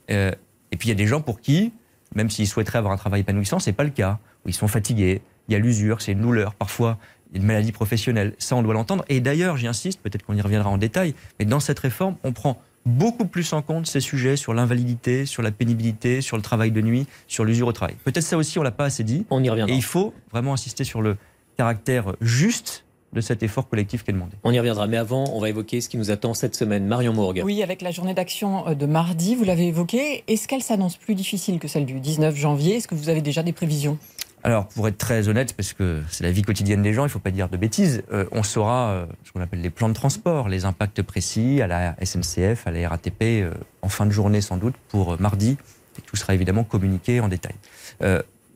[0.08, 1.72] et puis il y a des gens pour qui,
[2.16, 4.20] même s'ils souhaiteraient avoir un travail épanouissant, c'est pas le cas.
[4.46, 6.98] Ils sont fatigués, il y a l'usure, c'est une douleur, parfois
[7.34, 8.34] une maladie professionnelle.
[8.40, 9.06] Ça, on doit l'entendre.
[9.08, 12.62] Et d'ailleurs, j'insiste, peut-être qu'on y reviendra en détail, mais dans cette réforme, on prend
[12.90, 16.82] beaucoup plus en compte ces sujets sur l'invalidité, sur la pénibilité, sur le travail de
[16.82, 17.96] nuit, sur l'usure au travail.
[18.04, 19.26] Peut-être ça aussi, on l'a pas assez dit.
[19.30, 19.74] On y reviendra.
[19.74, 21.18] Et il faut vraiment insister sur le
[21.58, 24.38] caractère juste de cet effort collectif qui est demandé.
[24.44, 26.86] On y reviendra, mais avant, on va évoquer ce qui nous attend cette semaine.
[26.86, 27.42] Marion Mourgue.
[27.44, 31.60] Oui, avec la journée d'action de mardi, vous l'avez évoqué, est-ce qu'elle s'annonce plus difficile
[31.60, 32.76] que celle du 19 janvier?
[32.76, 33.98] Est-ce que vous avez déjà des prévisions?
[34.44, 37.12] Alors, pour être très honnête, parce que c'est la vie quotidienne des gens, il ne
[37.12, 39.94] faut pas dire de bêtises, euh, on saura euh, ce qu'on appelle les plans de
[39.94, 44.40] transport, les impacts précis à la SNCF, à la RATP, euh, en fin de journée
[44.40, 45.58] sans doute, pour mardi,
[45.98, 47.56] et tout sera évidemment communiqué en détail.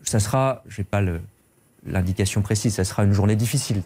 [0.03, 1.01] ça sera, je n'ai pas
[1.85, 3.81] l'indication précise, ça sera une journée difficile,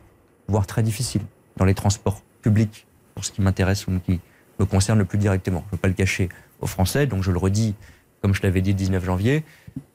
[0.48, 1.22] voire très difficile,
[1.58, 4.20] dans les transports publics, pour ce qui m'intéresse ou qui
[4.60, 5.64] me concerne le plus directement.
[5.68, 6.30] Je ne veux pas le cacher
[6.62, 7.74] aux Français, donc je le redis,
[8.22, 9.44] comme je l'avais dit le 19 janvier,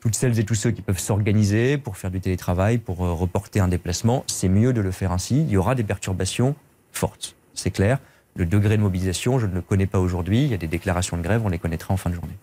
[0.01, 3.61] toutes celles et tous ceux qui peuvent s'organiser pour faire du télétravail, pour euh, reporter
[3.61, 5.41] un déplacement, c'est mieux de le faire ainsi.
[5.41, 6.55] Il y aura des perturbations
[6.93, 7.99] fortes, c'est clair.
[8.35, 10.45] Le degré de mobilisation, je ne le connais pas aujourd'hui.
[10.45, 12.37] Il y a des déclarations de grève, on les connaîtra en fin de journée.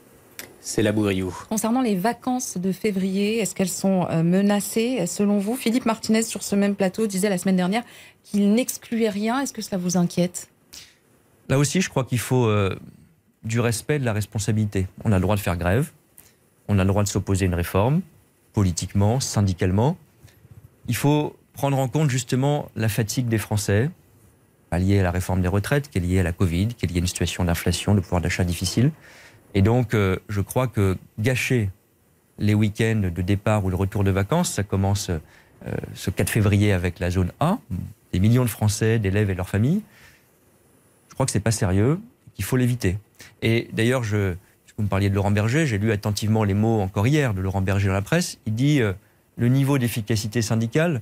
[0.61, 1.35] C'est la Bourriou.
[1.49, 6.43] Concernant les vacances de février, est-ce qu'elles sont euh, menacées Selon vous, Philippe Martinez, sur
[6.43, 7.83] ce même plateau, disait la semaine dernière
[8.23, 9.39] qu'il n'excluait rien.
[9.39, 10.49] Est-ce que cela vous inquiète?
[11.47, 12.75] Là aussi, je crois qu'il faut euh,
[13.43, 14.87] du respect, de la responsabilité.
[15.05, 15.91] On a le droit de faire grève,
[16.69, 18.01] on a le droit de s'opposer à une réforme,
[18.53, 19.97] politiquement, syndicalement.
[20.87, 23.89] Il faut prendre en compte justement la fatigue des Français,
[24.77, 26.97] liée à la réforme des retraites, qui est liée à la Covid, qui est liée
[26.97, 28.91] à une situation d'inflation, de pouvoir d'achat difficile.
[29.55, 31.71] Et donc, euh, je crois que gâcher
[32.37, 35.19] les week-ends de départ ou le retour de vacances, ça commence euh,
[35.95, 37.57] ce 4 février avec la zone A,
[38.13, 39.81] des millions de Français, d'élèves et leurs familles.
[41.09, 41.99] Je crois que c'est pas sérieux,
[42.35, 42.99] qu'il faut l'éviter.
[43.41, 44.35] Et d'ailleurs, je,
[44.79, 47.61] vous me parliez de Laurent Berger, j'ai lu attentivement les mots encore hier de Laurent
[47.61, 48.39] Berger dans la presse.
[48.45, 48.93] Il dit euh,
[49.37, 51.01] le niveau d'efficacité syndicale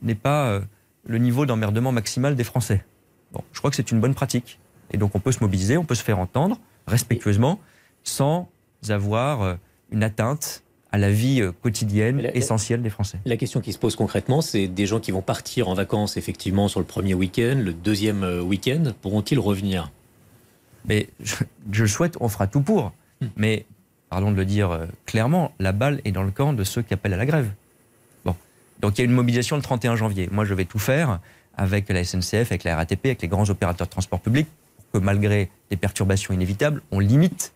[0.00, 0.60] n'est pas
[1.06, 2.84] le niveau d'emmerdement maximal des Français.
[3.32, 4.58] Bon, je crois que c'est une bonne pratique.
[4.92, 7.60] Et donc on peut se mobiliser, on peut se faire entendre respectueusement
[8.04, 8.48] sans
[8.88, 9.54] avoir euh,
[9.90, 13.18] une atteinte à la vie euh, quotidienne essentielle des Français.
[13.24, 16.68] La question qui se pose concrètement, c'est des gens qui vont partir en vacances effectivement
[16.68, 19.90] sur le premier week-end, le deuxième euh, week-end, pourront-ils revenir?
[20.84, 21.08] Mais
[21.70, 22.92] je, souhaite, on fera tout pour.
[23.22, 23.28] Hmm.
[23.36, 23.64] Mais,
[24.10, 27.14] pardon de le dire clairement, la balle est dans le camp de ceux qui appellent
[27.14, 27.50] à la grève.
[28.24, 28.36] Bon.
[28.80, 30.28] Donc il y a une mobilisation le 31 janvier.
[30.30, 31.20] Moi, je vais tout faire
[31.56, 35.04] avec la SNCF, avec la RATP, avec les grands opérateurs de transport public, pour que
[35.04, 37.52] malgré les perturbations inévitables, on limite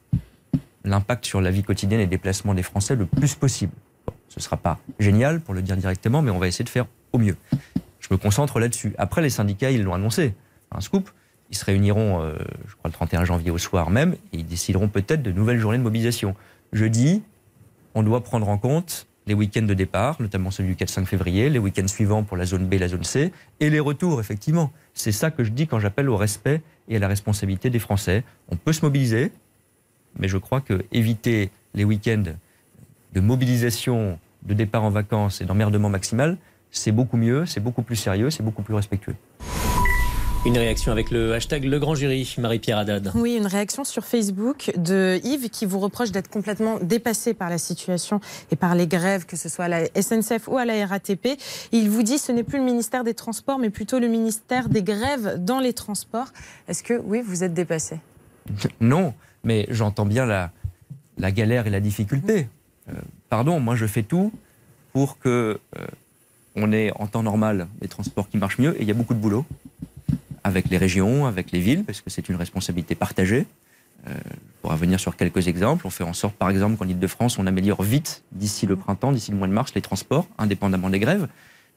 [0.85, 3.73] l'impact sur la vie quotidienne et les déplacements des Français le plus possible.
[4.29, 6.87] ce ne sera pas génial, pour le dire directement, mais on va essayer de faire
[7.13, 7.37] au mieux.
[8.01, 8.95] Je me concentre là-dessus.
[8.99, 10.35] Après, les syndicats, ils l'ont annoncé.
[10.71, 11.11] Un scoop.
[11.51, 12.35] Ils se réuniront, euh,
[12.67, 15.79] je crois, le 31 janvier au soir même, et ils décideront peut-être de nouvelles journées
[15.79, 16.35] de mobilisation.
[16.73, 17.23] Je dis,
[17.95, 21.59] on doit prendre en compte les week-ends de départ, notamment celui du 4-5 février, les
[21.59, 24.73] week-ends suivants pour la zone B, la zone C, et les retours, effectivement.
[24.95, 28.23] C'est ça que je dis quand j'appelle au respect et à la responsabilité des Français.
[28.49, 29.33] On peut se mobiliser,
[30.19, 32.35] mais je crois que éviter les week-ends
[33.13, 36.37] de mobilisation, de départ en vacances et d'emmerdement maximal,
[36.71, 39.15] c'est beaucoup mieux, c'est beaucoup plus sérieux, c'est beaucoup plus respectueux.
[40.47, 43.11] Une réaction avec le hashtag Le Grand Jury, Marie-Pierre Haddad.
[43.17, 47.59] Oui, une réaction sur Facebook de Yves qui vous reproche d'être complètement dépassé par la
[47.59, 48.21] situation
[48.53, 51.31] et par les grèves, que ce soit à la SNCF ou à la RATP.
[51.73, 54.85] Il vous dit ce n'est plus le ministère des Transports, mais plutôt le ministère des
[54.85, 56.29] grèves dans les transports.
[56.69, 57.99] Est-ce que, oui, vous êtes dépassé?
[58.81, 60.53] Non, mais j'entends bien la,
[61.19, 62.47] la, galère et la difficulté.
[62.89, 62.93] Euh,
[63.31, 64.31] pardon, moi je fais tout
[64.93, 65.87] pour que euh,
[66.55, 69.15] on ait en temps normal des transports qui marchent mieux et il y a beaucoup
[69.15, 69.45] de boulot
[70.47, 73.47] avec les régions, avec les villes, parce que c'est une responsabilité partagée.
[74.07, 74.15] Euh,
[74.63, 77.83] pour revenir sur quelques exemples, on fait en sorte, par exemple, qu'en Ile-de-France, on améliore
[77.83, 81.27] vite, d'ici le printemps, d'ici le mois de mars, les transports, indépendamment des grèves.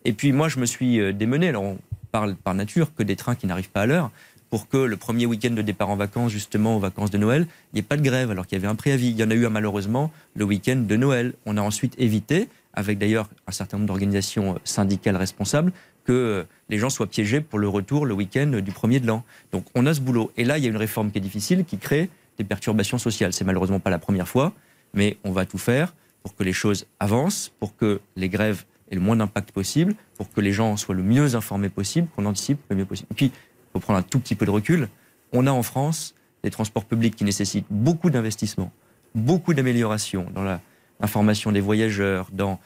[0.06, 1.78] Et puis moi, je me suis euh, démené, alors on
[2.12, 4.12] parle par nature que des trains qui n'arrivent pas à l'heure,
[4.52, 7.76] pour que le premier week-end de départ en vacances, justement aux vacances de Noël, il
[7.76, 9.10] n'y ait pas de grève, alors qu'il y avait un préavis.
[9.10, 11.34] Il y en a eu malheureusement le week-end de Noël.
[11.48, 15.72] On a ensuite évité, avec d'ailleurs un certain nombre d'organisations euh, syndicales responsables,
[16.10, 19.24] que les gens soient piégés pour le retour le week-end du premier de l'an.
[19.52, 20.32] Donc on a ce boulot.
[20.38, 23.32] Et là, il y a une réforme qui est difficile, qui crée des perturbations sociales.
[23.32, 24.54] C'est malheureusement pas la première fois,
[24.96, 25.94] mais on va tout faire
[26.24, 30.32] pour que les choses avancent, pour que les grèves aient le moins d'impact possible, pour
[30.32, 33.10] que les gens soient le mieux informés possible, qu'on anticipe le mieux possible.
[33.12, 34.90] Et puis, il faut prendre un tout petit peu de recul.
[35.32, 38.72] On a en France des transports publics qui nécessitent beaucoup d'investissements,
[39.14, 40.58] beaucoup d'améliorations dans
[41.00, 42.60] l'information des voyageurs, dans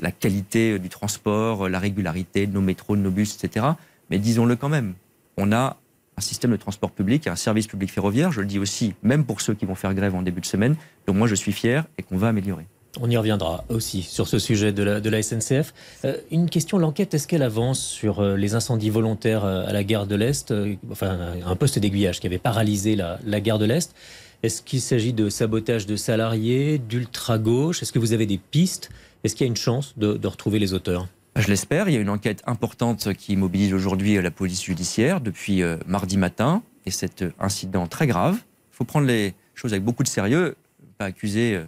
[0.00, 3.66] la qualité du transport, euh, la régularité de nos métros, de nos bus, etc.
[4.10, 4.94] Mais disons-le quand même,
[5.36, 5.76] on a
[6.16, 9.40] un système de transport public, un service public ferroviaire, je le dis aussi, même pour
[9.40, 10.76] ceux qui vont faire grève en début de semaine,
[11.06, 12.66] dont moi je suis fier et qu'on va améliorer.
[13.00, 15.72] On y reviendra aussi sur ce sujet de la, SNCF.
[16.04, 20.16] Euh, une question, l'enquête, est-ce qu'elle avance sur les incendies volontaires à la gare de
[20.16, 20.52] l'Est
[20.90, 23.94] Enfin, un poste d'aiguillage qui avait paralysé la, la gare de l'Est?
[24.42, 27.82] Est-ce qu'il s'agit de sabotage de salariés, d'ultra-gauche?
[27.82, 28.90] Est-ce que vous avez des pistes
[29.24, 31.08] est-ce qu'il y a une chance de, retrouver les auteurs?
[31.36, 31.88] Je l'espère.
[31.88, 36.16] Il y a une enquête importante qui mobilise aujourd'hui la police judiciaire depuis euh, mardi
[36.16, 36.62] matin.
[36.86, 40.56] Et cet incident très grave, il faut prendre les choses avec beaucoup de sérieux,
[40.96, 41.64] pas accuser euh,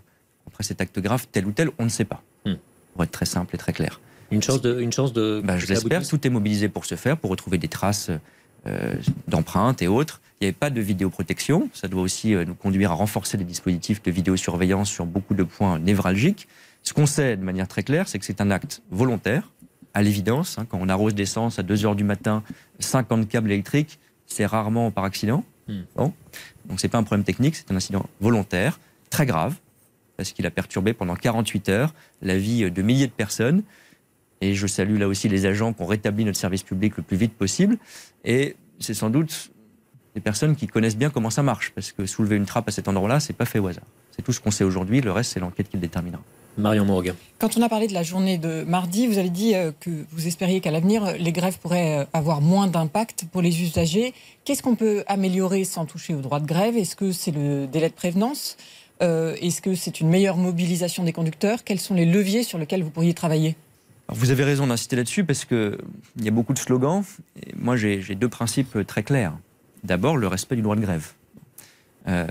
[0.46, 2.22] après cet acte grave tel ou tel, on ne sait pas.
[2.46, 2.54] Hmm.
[2.94, 4.00] Pour être très simple et très clair.
[4.30, 4.80] Une chance de.
[4.80, 6.06] Une chance de bah, je l'espère.
[6.06, 8.10] Tout est mobilisé pour ce faire, pour retrouver des traces
[8.66, 8.94] euh,
[9.28, 10.20] d'empreintes et autres.
[10.40, 11.68] Il n'y avait pas de vidéoprotection.
[11.74, 15.78] Ça doit aussi nous conduire à renforcer les dispositifs de vidéosurveillance sur beaucoup de points
[15.78, 16.48] névralgiques.
[16.90, 19.48] Ce qu'on sait de manière très claire, c'est que c'est un acte volontaire,
[19.94, 20.58] à l'évidence.
[20.58, 22.42] Hein, quand on arrose d'essence à 2 h du matin,
[22.80, 25.44] 50 câbles électriques, c'est rarement par accident.
[25.68, 25.82] Hmm.
[25.94, 26.12] Bon.
[26.64, 29.54] Donc c'est pas un problème technique, c'est un incident volontaire, très grave,
[30.16, 33.62] parce qu'il a perturbé pendant 48 heures la vie de milliers de personnes.
[34.40, 37.16] Et je salue là aussi les agents qui ont rétabli notre service public le plus
[37.16, 37.78] vite possible.
[38.24, 39.52] Et c'est sans doute
[40.16, 42.88] des personnes qui connaissent bien comment ça marche, parce que soulever une trappe à cet
[42.88, 43.86] endroit-là, c'est pas fait au hasard.
[44.10, 46.24] C'est tout ce qu'on sait aujourd'hui, le reste, c'est l'enquête qui le déterminera.
[46.58, 47.14] Marion Morgan.
[47.38, 50.26] Quand on a parlé de la journée de mardi, vous avez dit euh, que vous
[50.26, 54.12] espériez qu'à l'avenir, les grèves pourraient euh, avoir moins d'impact pour les usagers.
[54.44, 56.76] Qu'est-ce qu'on peut améliorer sans toucher au droit de grève?
[56.76, 58.56] Est-ce que c'est le délai de prévenance?
[59.02, 61.64] Euh, Est-ce que c'est une meilleure mobilisation des conducteurs?
[61.64, 63.56] Quels sont les leviers sur lesquels vous pourriez travailler?
[64.08, 65.78] Vous avez raison d'insister là-dessus parce qu'il
[66.20, 67.04] y a beaucoup de slogans.
[67.42, 69.32] Et moi, j'ai deux principes très clairs.
[69.84, 71.12] D'abord, le respect du droit de grève.
[72.08, 72.26] Euh,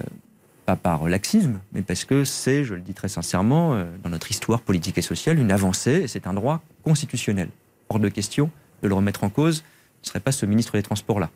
[0.69, 4.29] pas par laxisme, mais parce que c'est, je le dis très sincèrement, euh, dans notre
[4.29, 7.49] histoire politique et sociale, une avancée, et c'est un droit constitutionnel.
[7.89, 8.51] Hors de question
[8.83, 9.63] de le remettre en cause,
[10.01, 11.31] ce ne serait pas ce ministre des Transports-là.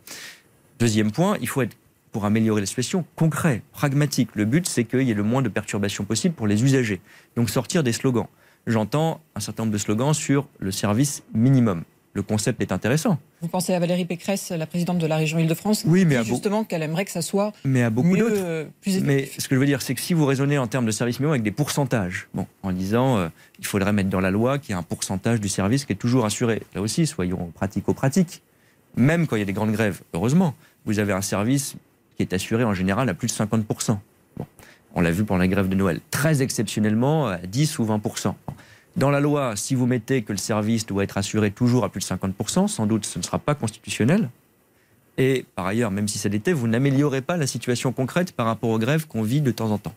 [0.78, 1.76] Deuxième point, il faut être,
[2.12, 4.30] pour améliorer la situation, concret, pragmatique.
[4.36, 7.02] Le but, c'est qu'il y ait le moins de perturbations possible pour les usagers.
[7.36, 8.28] Donc sortir des slogans.
[8.68, 13.20] J'entends un certain nombre de slogans sur le service minimum le concept est intéressant.
[13.44, 16.82] Vous pensez à Valérie Pécresse, la présidente de la région Île-de-France, oui, mais justement qu'elle
[16.82, 18.66] aimerait que ça soit mais à beaucoup mieux, euh,
[19.02, 21.20] Mais ce que je veux dire, c'est que si vous raisonnez en termes de service
[21.20, 23.28] minimum avec des pourcentages, bon, en disant euh,
[23.60, 25.98] il faudrait mettre dans la loi qu'il y a un pourcentage du service qui est
[25.98, 26.64] toujours assuré.
[26.74, 28.42] Là aussi, soyons pratico-pratiques.
[28.96, 31.76] Même quand il y a des grandes grèves, heureusement, vous avez un service
[32.16, 33.98] qui est assuré en général à plus de 50%.
[34.38, 34.46] Bon,
[34.96, 36.00] on l'a vu pendant la grève de Noël.
[36.12, 38.36] Très exceptionnellement, à 10 ou 20%.
[38.96, 42.00] Dans la loi, si vous mettez que le service doit être assuré toujours à plus
[42.00, 44.30] de 50%, sans doute ce ne sera pas constitutionnel.
[45.18, 48.70] Et par ailleurs, même si ça l'était, vous n'améliorez pas la situation concrète par rapport
[48.70, 49.96] aux grèves qu'on vit de temps en temps.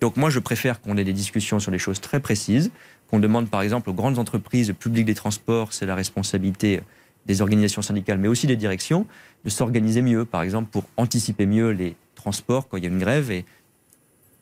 [0.00, 2.70] Donc moi, je préfère qu'on ait des discussions sur des choses très précises,
[3.10, 6.80] qu'on demande par exemple aux grandes entreprises publiques des transports, c'est la responsabilité
[7.26, 9.06] des organisations syndicales, mais aussi des directions,
[9.44, 12.98] de s'organiser mieux, par exemple pour anticiper mieux les transports quand il y a une
[12.98, 13.44] grève et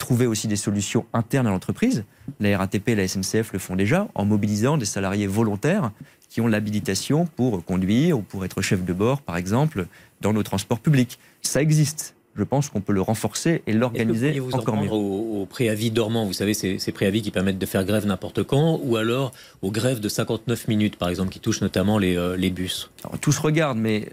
[0.02, 2.04] trouver aussi des solutions internes à l'entreprise.
[2.40, 5.92] La RATP et la SNCF le font déjà en mobilisant des salariés volontaires
[6.28, 9.86] qui ont l'habilitation pour conduire ou pour être chef de bord, par exemple,
[10.20, 11.20] dans nos transports publics.
[11.40, 12.16] Ça existe.
[12.34, 14.90] Je pense qu'on peut le renforcer et l'organiser encore mieux.
[14.90, 18.42] Au, au préavis dormant, vous savez, ces, ces, préavis qui permettent de faire grève n'importe
[18.42, 22.36] quand, ou alors aux grèves de 59 minutes, par exemple, qui touchent notamment les, euh,
[22.36, 22.90] les bus.
[23.04, 24.08] Alors, tout se regarde, mais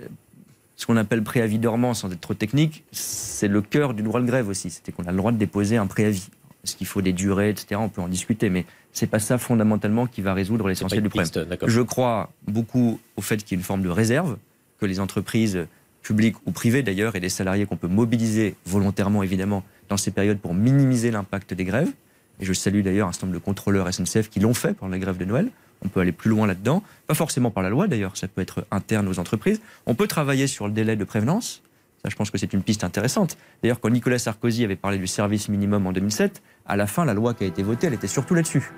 [0.80, 4.26] ce qu'on appelle préavis dormant, sans être trop technique, c'est le cœur du droit de
[4.26, 4.70] grève aussi.
[4.70, 6.30] C'était qu'on a le droit de déposer un préavis.
[6.63, 7.82] Est-ce qu'il faut des durées, etc.
[7.84, 11.30] On peut en discuter, mais c'est pas ça fondamentalement qui va résoudre l'essentiel du problème.
[11.68, 14.38] Je crois beaucoup au fait qu'il y ait une forme de réserve,
[14.80, 15.68] que les entreprises
[16.02, 20.39] publiques ou privées d'ailleurs et les salariés qu'on peut mobiliser volontairement évidemment dans ces périodes
[20.39, 21.92] pour minimiser l'impact des grèves.
[22.39, 25.00] Et je salue d'ailleurs un certain nombre de contrôleurs SNCF qui l'ont fait pendant la
[25.00, 25.50] grève de Noël.
[25.84, 28.65] On peut aller plus loin là-dedans, pas forcément par la loi d'ailleurs, ça peut être
[28.72, 29.62] interne aux entreprises.
[29.86, 31.62] On peut travailler sur le délai de prévenance.
[32.04, 33.38] Ça, je pense que c'est une piste intéressante.
[33.62, 37.13] D'ailleurs, quand Nicolas Sarkozy avait parlé du service minimum en 2007, à la fin, la
[37.13, 38.72] loi qui a été votée, elle était surtout là-dessus.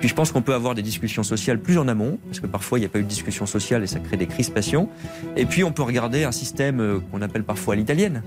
[0.00, 2.78] Puis je pense qu'on peut avoir des discussions sociales plus en amont, parce que parfois
[2.78, 4.88] il n'y a pas eu de discussion sociale et ça crée des crispations.
[5.36, 8.22] Et puis on peut regarder un système euh, qu'on appelle parfois l'italienne,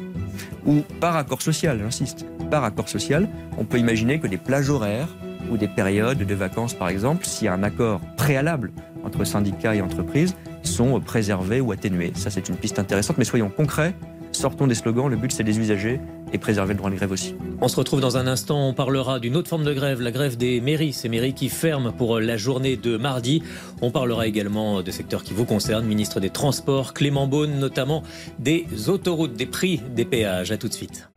[0.65, 5.09] ou par accord social, j'insiste, par accord social, on peut imaginer que des plages horaires
[5.53, 8.71] ou des périodes de vacances, par exemple, s'il y a un accord préalable
[9.03, 12.11] entre syndicats et entreprises, sont préservés ou atténués.
[12.15, 13.93] Ça, c'est une piste intéressante, mais soyons concrets,
[14.31, 15.99] sortons des slogans, le but c'est des usagers
[16.31, 17.35] et préserver le droit de grève aussi.
[17.61, 20.35] On se retrouve dans un instant, on parlera d'une autre forme de grève, la grève
[20.35, 23.43] des mairies, ces mairies qui ferment pour la journée de mardi.
[23.81, 28.01] On parlera également de secteurs qui vous concernent, ministre des Transports, Clément Beaune, notamment
[28.39, 30.51] des autoroutes, des prix des péages.
[30.51, 31.12] À tout de suite.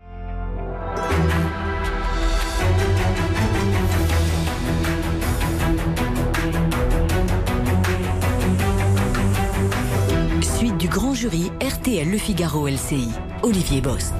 [11.28, 13.08] RTL Le Figaro LCI,
[13.42, 14.14] Olivier Bost.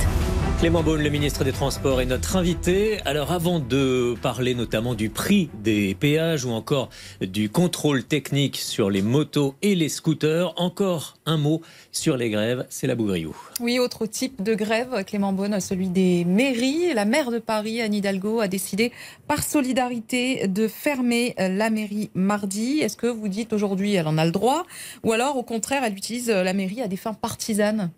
[0.59, 2.99] Clément Beaune, le ministre des Transports, est notre invité.
[3.05, 6.89] Alors avant de parler notamment du prix des péages ou encore
[7.21, 11.61] du contrôle technique sur les motos et les scooters, encore un mot
[11.93, 13.37] sur les grèves, c'est la Bougriou.
[13.61, 16.95] Oui, autre type de grève, Clément Beaune, celui des mairies.
[16.95, 18.93] La maire de Paris, Anne Hidalgo, a décidé
[19.29, 22.81] par solidarité de fermer la mairie mardi.
[22.81, 24.65] Est-ce que vous dites aujourd'hui elle en a le droit?
[25.05, 27.91] Ou alors au contraire elle utilise la mairie à des fins partisanes?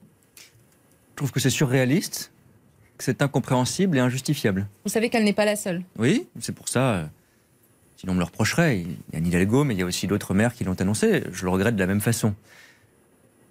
[1.10, 2.32] Je trouve que c'est surréaliste
[2.98, 4.66] c'est incompréhensible et injustifiable.
[4.84, 5.82] Vous savez qu'elle n'est pas la seule.
[5.98, 6.94] Oui, c'est pour ça.
[6.94, 7.04] Euh,
[7.96, 8.80] sinon, on me le reprocherait.
[8.80, 11.24] Il y a Nidalgo, mais il y a aussi d'autres maires qui l'ont annoncé.
[11.32, 12.34] Je le regrette de la même façon.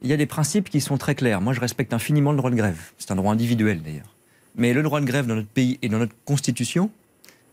[0.02, 1.42] Il y a des principes qui sont très clairs.
[1.42, 2.92] Moi, je respecte infiniment le droit de grève.
[2.98, 4.14] C'est un droit individuel, d'ailleurs.
[4.56, 6.92] Mais le droit de grève dans notre pays et dans notre constitution,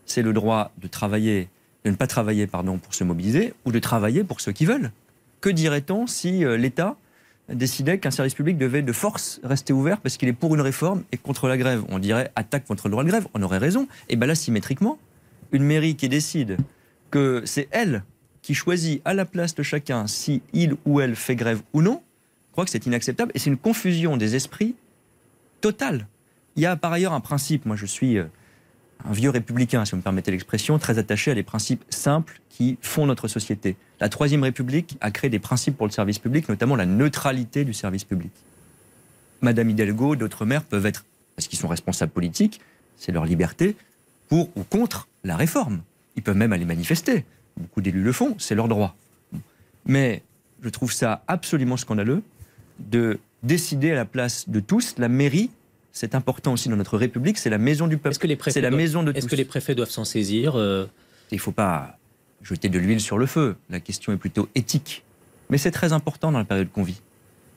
[0.05, 1.49] c'est le droit de travailler,
[1.85, 4.91] de ne pas travailler, pardon, pour se mobiliser, ou de travailler pour ceux qui veulent.
[5.41, 6.97] Que dirait-on si euh, l'État
[7.49, 11.03] décidait qu'un service public devait de force rester ouvert parce qu'il est pour une réforme
[11.11, 11.83] et contre la grève.
[11.89, 13.87] On dirait attaque contre le droit de grève, on aurait raison.
[14.09, 14.97] Et bien là, symétriquement,
[15.51, 16.57] une mairie qui décide
[17.11, 18.03] que c'est elle
[18.41, 22.01] qui choisit à la place de chacun si il ou elle fait grève ou non,
[22.49, 24.75] je crois que c'est inacceptable et c'est une confusion des esprits
[25.61, 26.07] totale.
[26.55, 28.25] Il y a par ailleurs un principe, moi je suis euh,
[29.07, 32.77] un vieux républicain, si vous me permettez l'expression, très attaché à des principes simples qui
[32.81, 33.75] font notre société.
[33.99, 37.73] La Troisième République a créé des principes pour le service public, notamment la neutralité du
[37.73, 38.31] service public.
[39.41, 42.61] Madame Hidalgo, d'autres maires peuvent être, parce qu'ils sont responsables politiques,
[42.97, 43.75] c'est leur liberté,
[44.27, 45.81] pour ou contre la réforme.
[46.15, 47.25] Ils peuvent même aller manifester.
[47.57, 48.95] Beaucoup d'élus le font, c'est leur droit.
[49.85, 50.23] Mais
[50.63, 52.23] je trouve ça absolument scandaleux
[52.79, 54.95] de décider à la place de tous.
[54.97, 55.51] La mairie,
[55.95, 58.17] c'est important aussi dans notre République, c'est la maison du peuple.
[58.49, 59.17] C'est la maison de tous.
[59.17, 60.87] Est-ce que les préfets doivent s'en saisir euh
[61.31, 61.97] Il ne faut pas
[62.41, 63.55] jeter de l'huile sur le feu.
[63.69, 65.05] La question est plutôt éthique.
[65.49, 67.01] Mais c'est très important dans la période qu'on vit.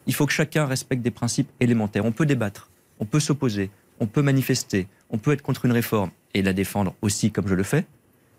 [0.07, 2.05] Il faut que chacun respecte des principes élémentaires.
[2.05, 2.71] On peut débattre,
[3.01, 6.95] on peut s'opposer, on peut manifester, on peut être contre une réforme et la défendre
[7.03, 7.87] aussi comme je le fais,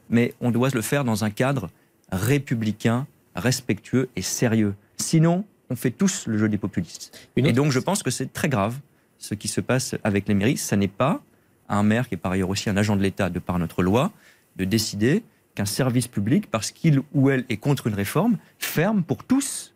[0.10, 1.70] mais on doit le faire dans un cadre
[2.10, 4.76] républicain, respectueux et sérieux.
[4.96, 7.20] Sinon, on fait tous le jeu des populistes.
[7.36, 8.80] Et donc je pense que c'est très grave
[9.20, 10.58] ce qui se passe avec les mairies.
[10.58, 11.22] Ça n'est pas
[11.68, 13.84] à un maire, qui est par ailleurs aussi un agent de l'État de par notre
[13.84, 14.12] loi,
[14.56, 19.24] de décider qu'un service public, parce qu'il ou elle est contre une réforme, ferme pour
[19.24, 19.76] tous.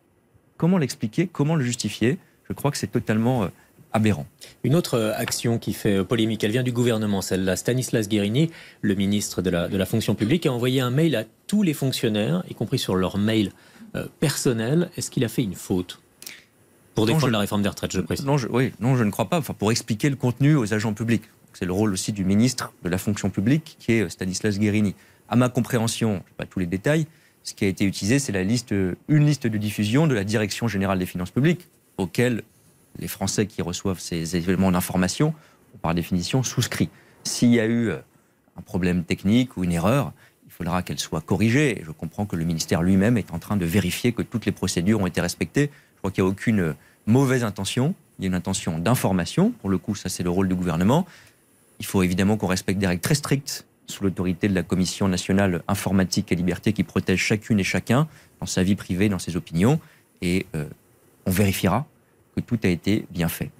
[0.56, 1.28] Comment l'expliquer?
[1.28, 2.18] Comment le justifier?
[2.48, 3.48] Je crois que c'est totalement euh,
[3.92, 4.26] aberrant.
[4.64, 7.56] Une autre euh, action qui fait euh, polémique, elle vient du gouvernement, celle-là.
[7.56, 8.50] Stanislas Guérini,
[8.82, 11.74] le ministre de la, de la fonction publique, a envoyé un mail à tous les
[11.74, 13.52] fonctionnaires, y compris sur leur mail
[14.18, 14.90] personnel.
[14.96, 16.00] Est-ce qu'il a fait une faute?
[16.94, 18.24] Pour défendre la réforme des retraites, je précise.
[18.24, 19.38] Non, je, oui, non, je ne crois pas.
[19.38, 21.24] Enfin, pour expliquer le contenu aux agents publics.
[21.52, 24.94] C'est le rôle aussi du ministre de la fonction publique, qui est Stanislas Guérini.
[25.28, 27.06] À ma compréhension, je pas tous les détails,
[27.44, 30.66] ce qui a été utilisé, c'est la liste, une liste de diffusion de la Direction
[30.66, 32.42] générale des finances publiques, auquel
[32.98, 35.34] les Français qui reçoivent ces éléments d'information
[35.74, 36.88] ont par définition souscrit.
[37.24, 37.98] S'il y a eu euh,
[38.56, 40.12] un problème technique ou une erreur,
[40.46, 41.82] il faudra qu'elle soit corrigée.
[41.84, 45.00] Je comprends que le ministère lui-même est en train de vérifier que toutes les procédures
[45.00, 45.70] ont été respectées
[46.04, 46.74] crois qu'il n'y a aucune
[47.06, 47.94] mauvaise intention.
[48.18, 49.52] Il y a une intention d'information.
[49.52, 51.06] Pour le coup, ça, c'est le rôle du gouvernement.
[51.80, 55.62] Il faut évidemment qu'on respecte des règles très strictes sous l'autorité de la Commission nationale
[55.66, 58.06] informatique et liberté qui protège chacune et chacun
[58.40, 59.80] dans sa vie privée, dans ses opinions.
[60.20, 60.66] Et euh,
[61.24, 61.86] on vérifiera
[62.36, 63.50] que tout a été bien fait.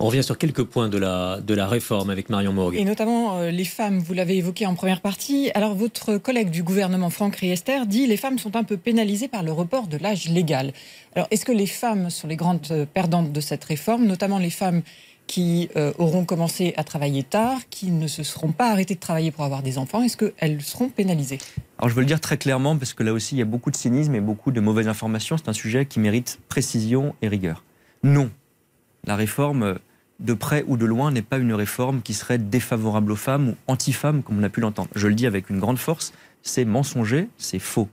[0.00, 2.76] On revient sur quelques points de la, de la réforme avec Marion Morgue.
[2.76, 5.50] Et notamment euh, les femmes, vous l'avez évoqué en première partie.
[5.54, 9.42] Alors votre collègue du gouvernement, Franck Riester, dit les femmes sont un peu pénalisées par
[9.42, 10.72] le report de l'âge légal.
[11.16, 14.50] Alors est-ce que les femmes sont les grandes euh, perdantes de cette réforme, notamment les
[14.50, 14.82] femmes
[15.26, 19.32] qui euh, auront commencé à travailler tard, qui ne se seront pas arrêtées de travailler
[19.32, 20.04] pour avoir des enfants?
[20.04, 21.38] Est-ce qu'elles seront pénalisées?
[21.78, 23.72] Alors je veux le dire très clairement, parce que là aussi il y a beaucoup
[23.72, 25.36] de cynisme et beaucoup de mauvaises informations.
[25.38, 27.64] C'est un sujet qui mérite précision et rigueur.
[28.04, 28.30] Non,
[29.04, 29.80] la réforme
[30.18, 33.54] de près ou de loin, n'est pas une réforme qui serait défavorable aux femmes ou
[33.66, 34.90] anti-femmes, comme on a pu l'entendre.
[34.94, 37.88] Je le dis avec une grande force, c'est mensonger, c'est faux.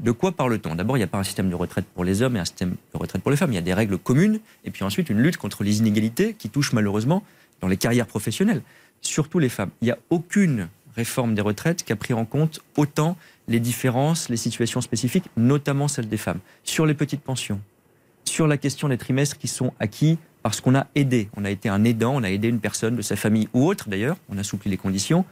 [0.00, 0.76] De quoi parle-t-on?
[0.76, 2.76] D'abord, il n'y a pas un système de retraite pour les hommes et un système
[2.92, 3.52] de retraite pour les femmes.
[3.52, 6.50] Il y a des règles communes, et puis ensuite une lutte contre les inégalités qui
[6.50, 7.24] touchent malheureusement
[7.60, 8.62] dans les carrières professionnelles,
[9.00, 9.70] surtout les femmes.
[9.80, 13.16] Il n'y a aucune réforme des retraites qui a pris en compte autant
[13.48, 16.40] les différences, les situations spécifiques, notamment celles des femmes.
[16.64, 17.60] Sur les petites pensions,
[18.24, 21.28] sur la question des trimestres qui sont acquis parce qu'on a aidé.
[21.36, 23.88] On a été un aidant, on a aidé une personne de sa famille ou autre
[23.88, 25.24] d'ailleurs, on a soupli les conditions,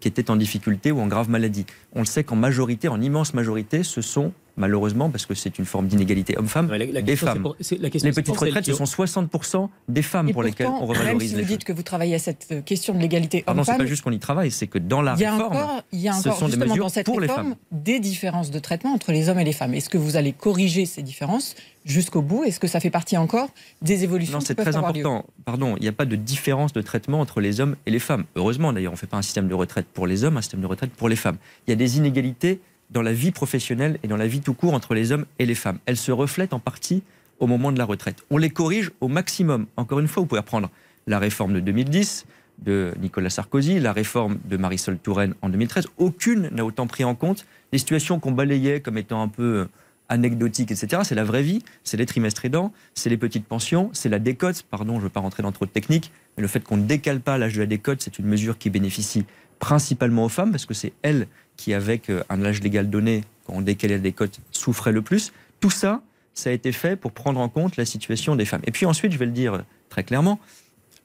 [0.00, 1.66] qui était en difficulté ou en grave maladie.
[1.94, 5.64] On le sait qu'en majorité, en immense majorité, ce sont malheureusement, parce que c'est une
[5.64, 7.52] forme d'inégalité homme-femme, des femmes.
[7.70, 11.48] les petites retraites, ce sont 60% des femmes pour lesquelles on revalorise même si vous
[11.48, 13.56] dites que vous travaillez à cette euh, question de l'égalité homme-femme...
[13.56, 16.14] Non, c'est pas juste qu'on y travaille, c'est que dans la réforme, il y a
[16.14, 17.56] encore, ce sont des mesures dans cette pour réforme, les femmes.
[17.72, 19.74] des différences de traitement entre les hommes et les femmes.
[19.74, 22.44] Est-ce que vous allez corriger ces différences jusqu'au bout?
[22.44, 23.48] Est-ce que ça fait partie encore
[23.82, 25.24] des évolutions Non, c'est très important.
[25.44, 28.24] Pardon, il n'y a pas de différence de traitement entre les hommes et les femmes.
[28.36, 30.60] Heureusement, d'ailleurs, on ne fait pas un système de retraite pour les hommes, un système
[30.60, 31.36] de retraite pour les femmes.
[31.66, 32.60] Il y a des inégalités
[32.94, 35.56] dans la vie professionnelle et dans la vie tout court entre les hommes et les
[35.56, 35.78] femmes.
[35.84, 37.02] Elles se reflètent en partie
[37.40, 38.24] au moment de la retraite.
[38.30, 39.66] On les corrige au maximum.
[39.76, 40.70] Encore une fois, vous pouvez reprendre
[41.06, 42.24] la réforme de 2010
[42.60, 45.88] de Nicolas Sarkozy, la réforme de Marisol Touraine en 2013.
[45.98, 49.66] Aucune n'a autant pris en compte les situations qu'on balayait comme étant un peu
[50.08, 51.02] anecdotiques, etc.
[51.04, 54.62] C'est la vraie vie, c'est les trimestres aidants, c'est les petites pensions, c'est la décote.
[54.70, 56.86] Pardon, je ne veux pas rentrer dans trop de techniques, mais le fait qu'on ne
[56.86, 59.24] décale pas l'âge de la décote, c'est une mesure qui bénéficie
[59.58, 61.26] principalement aux femmes, parce que c'est elles
[61.56, 65.32] qui, avec euh, un âge légal donné, quand on décalait des cotes, souffraient le plus.
[65.60, 66.02] Tout ça,
[66.34, 68.62] ça a été fait pour prendre en compte la situation des femmes.
[68.64, 70.40] Et puis ensuite, je vais le dire très clairement,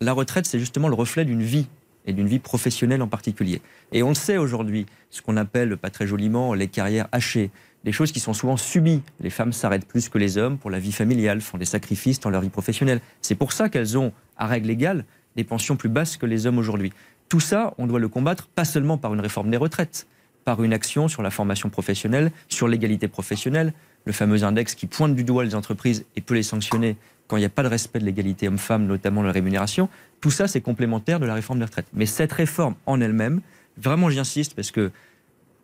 [0.02, 1.68] la retraite, c'est justement le reflet d'une vie
[2.06, 3.62] et d'une vie professionnelle en particulier.
[3.92, 7.52] Et on le sait aujourd'hui, ce qu'on appelle pas très joliment les carrières hachées,
[7.84, 9.02] des choses qui sont souvent subies.
[9.20, 12.30] Les femmes s'arrêtent plus que les hommes pour la vie familiale, font des sacrifices dans
[12.30, 13.02] leur vie professionnelle.
[13.22, 16.58] C'est pour ça qu'elles ont, à règle égale, des pensions plus basses que les hommes
[16.58, 16.92] aujourd'hui.
[17.30, 20.08] Tout ça, on doit le combattre, pas seulement par une réforme des retraites,
[20.46, 23.74] par une action sur la formation professionnelle, sur l'égalité professionnelle,
[24.06, 26.96] le fameux index qui pointe du doigt les entreprises et peut les sanctionner
[27.28, 29.88] quand il n'y a pas de respect de l'égalité homme-femme, notamment la rémunération.
[30.20, 31.86] Tout ça, c'est complémentaire de la réforme des retraites.
[31.94, 33.42] Mais cette réforme en elle-même,
[33.78, 34.92] vraiment j'insiste parce que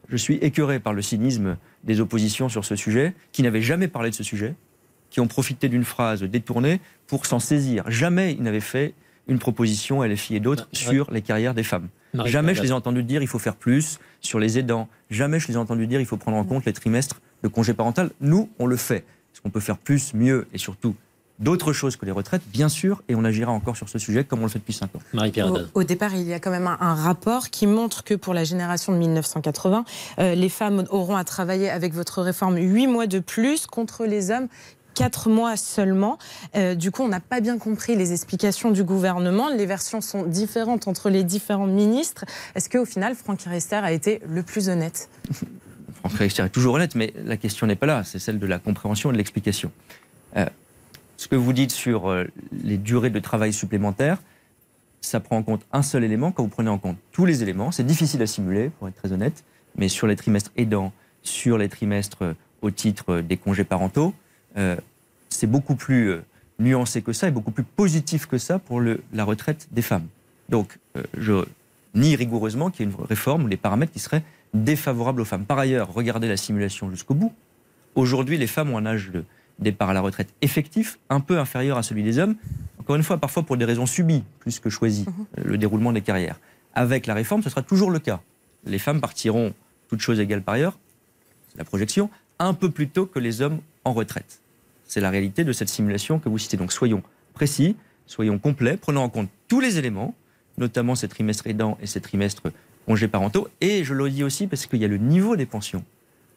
[0.10, 4.12] je suis écœuré par le cynisme des oppositions sur ce sujet, qui n'avaient jamais parlé
[4.12, 4.54] de ce sujet,
[5.10, 7.84] qui ont profité d'une phrase détournée pour s'en saisir.
[7.88, 8.94] Jamais ils n'avaient fait
[9.28, 11.88] une proposition, LFI et d'autres, sur les carrières des femmes.
[12.26, 14.88] Jamais je les ai entendus dire il faut faire plus sur les aidants.
[15.10, 17.74] Jamais je les ai entendus dire il faut prendre en compte les trimestres de congé
[17.74, 18.12] parental.
[18.22, 19.04] Nous, on le fait.
[19.34, 20.96] Est-ce qu'on peut faire plus, mieux et surtout
[21.40, 24.40] d'autres choses que les retraites, bien sûr, et on agira encore sur ce sujet comme
[24.40, 25.00] on le fait depuis 5 ans.
[25.14, 28.34] Marie-Pierre au, au, départ, il y a quand même un, rapport qui montre que pour
[28.34, 29.86] la génération de 1980,
[30.20, 34.32] euh, les femmes auront à travailler avec votre réforme 8 mois de plus contre les
[34.32, 34.48] hommes
[34.96, 36.18] 4 mois seulement.
[36.56, 39.50] Euh, du coup, on n'a pas bien compris les explications du gouvernement.
[39.50, 42.26] Les versions sont différentes entre les différents ministres.
[42.56, 45.10] Est-ce qu'au final, Franck Riester a été le plus honnête?
[45.94, 48.04] Franck Riester est toujours honnête, mais la question n'est pas là.
[48.04, 49.72] C'est celle de la compréhension et de l'explication.
[50.38, 50.46] Euh,
[51.18, 52.26] ce que vous dites sur euh,
[52.64, 54.22] les durées de travail supplémentaires,
[55.02, 56.32] ça prend en compte un seul élément.
[56.32, 59.12] Quand vous prenez en compte tous les éléments, c'est difficile à simuler, pour être très
[59.12, 59.44] honnête,
[59.76, 64.14] mais sur les trimestres aidants, sur les trimestres au titre des congés parentaux,
[64.58, 64.76] euh,
[65.30, 66.22] c'est beaucoup plus euh,
[66.60, 70.08] nuancé que ça et beaucoup plus positif que ça pour la retraite des femmes.
[70.50, 71.46] Donc, euh, je
[71.94, 75.46] nie rigoureusement qu'il y ait une réforme ou des paramètres qui seraient défavorables aux femmes.
[75.46, 77.34] Par ailleurs, regardez la simulation jusqu'au bout.
[77.96, 79.24] Aujourd'hui, les femmes ont un âge de
[79.60, 82.36] départ à la retraite effectif un peu inférieur à celui des hommes.
[82.80, 85.46] Encore une fois, parfois pour des raisons subies plus que choisies, mhm.
[85.46, 86.40] le déroulement des carrières.
[86.74, 88.22] Avec la réforme, ce sera toujours le cas.
[88.66, 89.54] Les femmes partiront,
[89.88, 90.78] toutes choses égales par ailleurs,
[91.50, 94.42] c'est la projection, un peu plus tôt que les hommes en retraite.
[94.86, 96.58] C'est la réalité de cette simulation que vous citez.
[96.58, 97.76] Donc soyons précis,
[98.06, 100.16] soyons complets, prenons en compte tous les éléments,
[100.58, 102.44] notamment ces trimestres aidants et ces trimestres
[102.86, 103.48] congés parentaux.
[103.62, 105.84] Et je le dis aussi parce qu'il y a le niveau des pensions.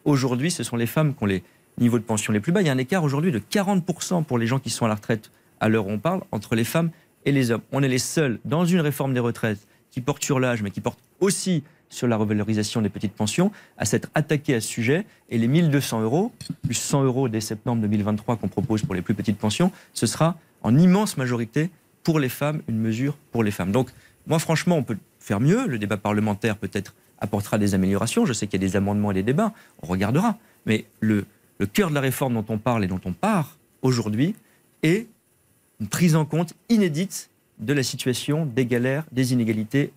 [0.05, 1.43] Aujourd'hui, ce sont les femmes qui ont les
[1.77, 2.61] niveaux de pension les plus bas.
[2.61, 4.95] Il y a un écart aujourd'hui de 40% pour les gens qui sont à la
[4.95, 6.89] retraite à l'heure où on parle entre les femmes
[7.25, 7.61] et les hommes.
[7.71, 10.81] On est les seuls dans une réforme des retraites qui porte sur l'âge, mais qui
[10.81, 15.05] porte aussi sur la revalorisation des petites pensions, à s'être attaqué à ce sujet.
[15.29, 16.31] Et les 1200 euros,
[16.63, 20.37] plus 100 euros dès septembre 2023 qu'on propose pour les plus petites pensions, ce sera
[20.61, 21.69] en immense majorité
[22.03, 23.71] pour les femmes, une mesure pour les femmes.
[23.71, 23.89] Donc,
[24.27, 25.67] moi, franchement, on peut faire mieux.
[25.67, 28.25] Le débat parlementaire peut-être apportera des améliorations.
[28.25, 29.53] Je sais qu'il y a des amendements et des débats.
[29.81, 30.37] On regardera.
[30.65, 31.25] Mais le,
[31.57, 34.35] le cœur de la réforme dont on parle et dont on part aujourd'hui
[34.83, 35.07] est
[35.79, 37.29] une prise en compte inédite
[37.59, 39.91] de la situation des galères, des inégalités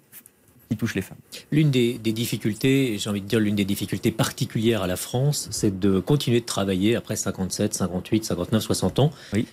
[0.77, 1.19] touche les femmes.
[1.51, 5.79] L'une des, difficultés, j'ai envie de dire l'une des difficultés particulières à la France, c'est
[5.79, 9.11] de continuer de travailler après 57, 58, 59, 60 ans.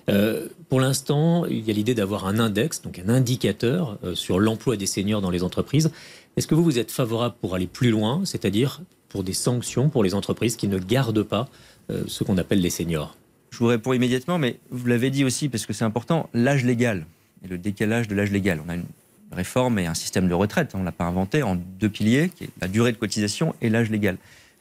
[0.09, 4.39] Euh, pour l'instant, il y a l'idée d'avoir un index, donc un indicateur euh, sur
[4.39, 5.91] l'emploi des seniors dans les entreprises.
[6.37, 10.03] Est-ce que vous, vous êtes favorable pour aller plus loin, c'est-à-dire pour des sanctions pour
[10.03, 11.49] les entreprises qui ne gardent pas
[11.89, 13.15] euh, ce qu'on appelle les seniors?
[13.51, 17.05] Je vous réponds immédiatement, mais vous l'avez dit aussi parce que c'est important, l'âge légal
[17.43, 18.61] et le décalage de l'âge légal.
[18.65, 18.85] On a une
[19.31, 20.71] réforme et un système de retraite.
[20.73, 23.69] On ne l'a pas inventé en deux piliers, qui est la durée de cotisation et
[23.69, 24.17] l'âge légal.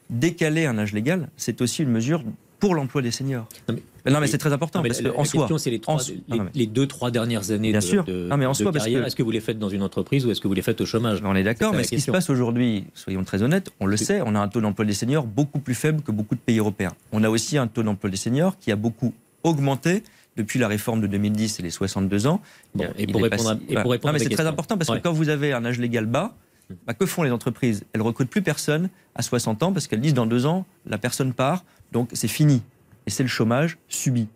[0.09, 2.23] Décaler un âge légal, c'est aussi une mesure
[2.59, 3.47] pour l'emploi des seniors.
[4.05, 5.81] Non mais, c'est très important parce en soi, c'est les,
[6.55, 8.05] les, deux trois dernières années Bien de, sûr.
[8.07, 9.05] non, mais en soi, carrière.
[9.05, 10.85] Est-ce que vous les faites dans une entreprise ou est-ce que vous les faites au
[10.85, 11.21] chômage?
[11.23, 14.21] On est d'accord, mais ce qui se passe aujourd'hui, soyons très honnêtes, on le sait,
[14.25, 16.93] on a un taux d'emploi des seniors beaucoup plus faible que beaucoup de pays européens.
[17.11, 19.13] On a aussi un taux d'emploi des seniors qui a beaucoup
[19.43, 20.03] augmenté
[20.37, 22.41] depuis la réforme de 2010 et les 62 ans.
[22.97, 25.79] et, pour répondre, à, mais c'est très important parce que quand vous avez un âge
[25.79, 26.35] légal bas,
[26.85, 27.83] bah, que font les entreprises?
[27.93, 31.33] Elles recrutent plus personne à 60 ans parce qu'elles disent dans deux ans, la personne
[31.33, 32.61] part, donc c'est fini.
[33.07, 34.27] Et c'est le chômage subi.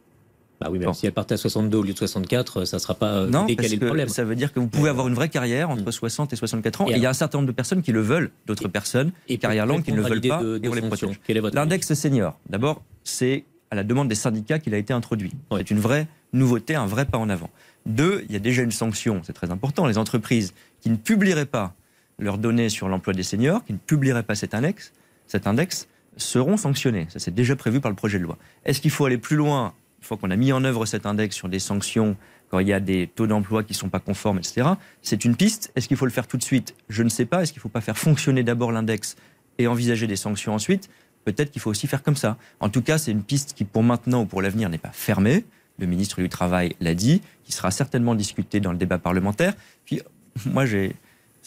[0.59, 2.93] Bah oui, mais si elle partait à 62 au lieu de 64, ça ne sera
[2.93, 4.07] pas euh, non, décalé le problème.
[4.07, 6.33] Ça veut dire que vous pouvez avoir une vraie carrière entre 60 mm.
[6.33, 6.87] et 64 ans.
[6.87, 9.37] Et, il y a un certain nombre de personnes qui le veulent, d'autres personnes, et
[9.37, 11.19] carrière longue qui ne le veulent pas, et on les protège.
[11.53, 15.33] L'index senior, d'abord, c'est à la demande des syndicats qu'il a été introduit.
[15.57, 17.49] C'est une vraie nouveauté, un vrai pas en avant.
[17.87, 19.87] Deux, il y a déjà une sanction, c'est très important.
[19.87, 21.73] Les entreprises qui ne publieraient pas
[22.19, 24.93] leurs données sur l'emploi des seniors, qui ne publieraient pas cet index,
[25.25, 27.07] cet index seront sanctionnées.
[27.09, 28.37] Ça, c'est déjà prévu par le projet de loi.
[28.63, 31.35] Est-ce qu'il faut aller plus loin Une fois qu'on a mis en œuvre cet index
[31.35, 32.15] sur des sanctions,
[32.49, 34.69] quand il y a des taux d'emploi qui ne sont pas conformes, etc.,
[35.01, 35.71] c'est une piste.
[35.75, 36.75] Est-ce qu'il faut le faire tout de suite?
[36.89, 37.41] Je ne sais pas.
[37.41, 39.15] Est-ce qu'il ne faut pas faire fonctionner d'abord l'index
[39.57, 40.91] et envisager des sanctions ensuite?
[41.23, 42.37] Peut-être qu'il faut aussi faire comme ça.
[42.59, 45.45] En tout cas, c'est une piste qui, pour maintenant ou pour l'avenir, n'est pas fermée.
[45.79, 49.53] Le ministre du Travail l'a dit, qui sera certainement discutée dans le débat parlementaire.
[49.85, 50.01] Puis,
[50.45, 50.95] moi, j'ai,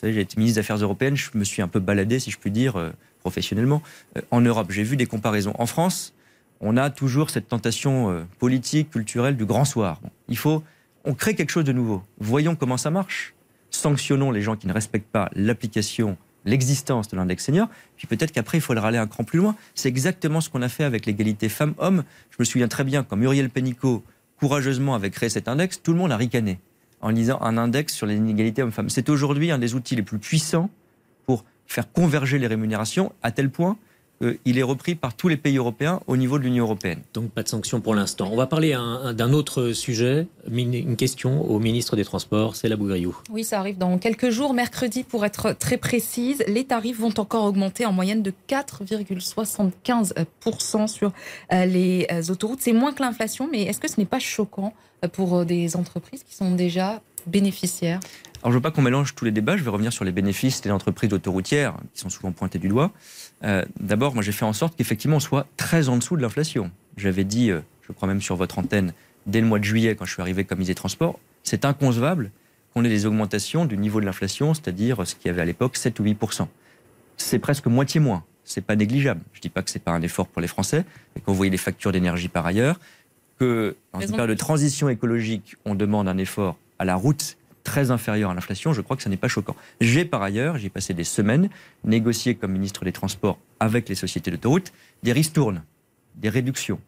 [0.02, 2.50] j'ai été ministre des Affaires européennes, je me suis un peu baladé, si je puis
[2.50, 3.82] dire, euh, professionnellement,
[4.16, 4.70] euh, en Europe.
[4.70, 5.54] J'ai vu des comparaisons.
[5.58, 6.14] En France,
[6.60, 10.00] on a toujours cette tentation euh, politique, culturelle du grand soir.
[10.28, 10.62] il faut,
[11.04, 12.02] on crée quelque chose de nouveau.
[12.18, 13.34] Voyons comment ça marche.
[13.70, 16.16] Sanctionnons les gens qui ne respectent pas l'application
[16.46, 19.54] l'existence de l'index senior, puis peut-être qu'après, il faudra aller un cran plus loin.
[19.74, 22.04] C'est exactement ce qu'on a fait avec l'égalité femmes-hommes.
[22.30, 24.02] Je me souviens très bien quand Muriel Pénicaud
[24.38, 26.58] courageusement avait créé cet index, tout le monde a ricané
[27.02, 28.88] en lisant un index sur les inégalités hommes-femmes.
[28.88, 30.70] C'est aujourd'hui un des outils les plus puissants
[31.26, 33.76] pour faire converger les rémunérations, à tel point
[34.44, 37.00] il est repris par tous les pays européens au niveau de l'Union européenne.
[37.12, 38.30] Donc pas de sanctions pour l'instant.
[38.32, 38.76] On va parler
[39.14, 43.16] d'un autre sujet, une question au ministre des Transports, c'est la Bougriou.
[43.30, 46.42] Oui, ça arrive dans quelques jours, mercredi pour être très précise.
[46.48, 51.12] Les tarifs vont encore augmenter en moyenne de 4,75% sur
[51.52, 52.60] euh, les euh, autoroutes.
[52.60, 56.22] C'est moins que l'inflation, mais est-ce que ce n'est pas choquant euh, pour des entreprises
[56.22, 58.00] qui sont déjà bénéficiaires?
[58.42, 59.56] Alors, je ne veux pas qu'on mélange tous les débats.
[59.56, 62.92] Je vais revenir sur les bénéfices des entreprises autoroutières qui sont souvent pointées du doigt.
[63.44, 66.70] Euh, d'abord, moi, j'ai fait en sorte qu'effectivement, on soit très en dessous de l'inflation.
[66.96, 68.92] J'avais dit, euh, je crois même sur votre antenne,
[69.26, 72.30] dès le mois de juillet, quand je suis arrivé comme ministre des Transports, c'est inconcevable
[72.72, 75.76] qu'on ait des augmentations du niveau de l'inflation, c'est-à-dire ce qu'il y avait à l'époque
[75.76, 76.18] 7 ou 8
[77.16, 78.24] C'est presque moitié moins.
[78.44, 79.20] C'est pas négligeable.
[79.32, 80.84] Je dis pas que c'est pas un effort pour les Français,
[81.14, 82.78] mais quand vous voyez les factures d'énergie par ailleurs,
[83.38, 87.36] que dans une période de transition écologique, on demande un effort à la route
[87.66, 89.56] très inférieur à l'inflation, je crois que ce n'est pas choquant.
[89.80, 91.50] J'ai par ailleurs, j'ai passé des semaines,
[91.82, 95.64] négocié comme ministre des Transports avec les sociétés d'autoroutes des ristournes,
[96.14, 96.78] des réductions.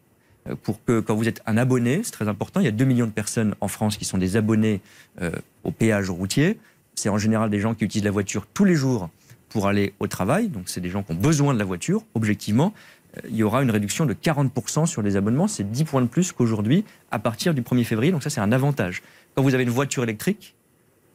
[0.47, 2.85] Euh, pour que quand vous êtes un abonné, c'est très important, il y a 2
[2.85, 4.79] millions de personnes en France qui sont des abonnés
[5.21, 5.31] euh,
[5.65, 6.57] au péage routier.
[6.95, 9.09] C'est en général des gens qui utilisent la voiture tous les jours
[9.49, 10.47] pour aller au travail.
[10.47, 12.73] Donc c'est des gens qui ont besoin de la voiture, objectivement.
[13.17, 15.49] Euh, il y aura une réduction de 40% sur les abonnements.
[15.49, 18.13] C'est 10 points de plus qu'aujourd'hui à partir du 1er février.
[18.13, 19.03] Donc ça, c'est un avantage.
[19.35, 20.55] Quand vous avez une voiture électrique,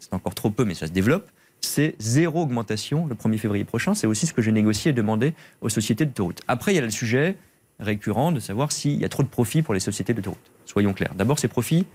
[0.05, 1.31] c'est encore trop peu, mais ça se développe,
[1.61, 3.95] c'est zéro augmentation le 1er février prochain.
[3.95, 6.43] C'est aussi ce que j'ai négocié et demandé aux sociétés d'autoroutes.
[6.47, 7.37] Après, il y a le sujet
[7.81, 10.51] récurrent de savoir s'il y a trop de profits pour les sociétés d'autoroutes.
[10.67, 11.15] Soyons clairs.
[11.15, 11.87] D'abord, ces profits,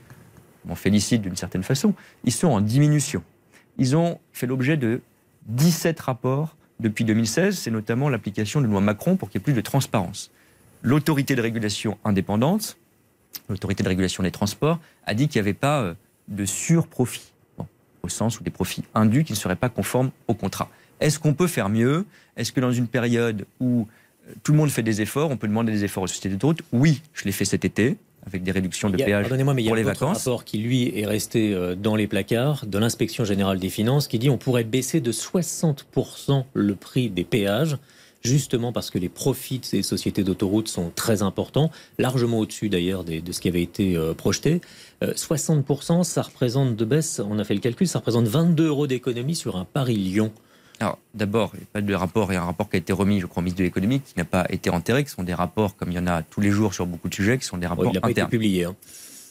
[0.67, 1.93] on félicite d'une certaine façon,
[2.23, 3.23] ils sont en diminution.
[3.77, 5.01] Ils ont fait l'objet de
[5.45, 7.57] 17 rapports depuis 2016.
[7.57, 10.31] C'est notamment l'application de loi Macron pour qu'il y ait plus de transparence.
[10.81, 12.77] L'autorité de régulation indépendante,
[13.49, 15.93] l'autorité de régulation des transports, a dit qu'il n'y avait pas euh,
[16.27, 17.33] de surprofit
[18.03, 20.69] au sens où des profits indus qui ne seraient pas conformes au contrat.
[20.99, 22.05] Est-ce qu'on peut faire mieux?
[22.37, 23.87] Est-ce que dans une période où
[24.27, 26.61] euh, tout le monde fait des efforts, on peut demander des efforts aux sociétés d'autoroutes
[26.71, 29.35] Oui, je l'ai fait cet été avec des réductions de péage pour
[29.75, 30.25] les vacances.
[30.25, 33.23] Il y a un rapport qui, lui, est resté euh, dans les placards de l'inspection
[33.23, 37.77] générale des finances qui dit on pourrait baisser de 60% le prix des péages
[38.21, 43.31] justement parce que les profits des sociétés d'autoroutes sont très importants, largement au-dessus d'ailleurs de
[43.31, 44.61] ce qui avait été euh, projeté.
[45.01, 48.87] 60%, euh, ça représente de baisse, on a fait le calcul, ça représente 22 euros
[48.87, 50.31] d'économie sur un Paris-Lyon.
[50.81, 52.79] Alors, d'abord, il n'y a pas de rapport, il y a un rapport qui a
[52.79, 55.23] été remis, je crois, au ministre de l'économie, qui n'a pas été enterré, qui sont
[55.23, 57.45] des rapports, comme il y en a tous les jours sur beaucoup de sujets, qui
[57.45, 58.65] sont des rapports il n'a pas été publié.
[58.65, 58.75] Hein.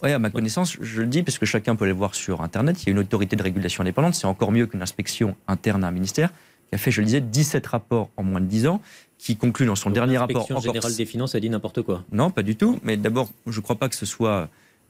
[0.02, 2.82] Oui, à ma connaissance, je le dis parce que chacun peut les voir sur Internet.
[2.82, 4.14] Il y a une autorité de régulation indépendante.
[4.14, 6.30] C'est encore mieux qu'une inspection interne à un ministère
[6.68, 8.80] qui a fait, je le disais, 17 rapports en moins de 10 ans,
[9.18, 10.36] qui conclut dans son dernier rapport.
[10.36, 12.04] L'inspection générale des finances a dit n'importe quoi.
[12.12, 12.78] Non, pas du tout.
[12.82, 14.48] Mais d'abord, je ne crois pas que ce soit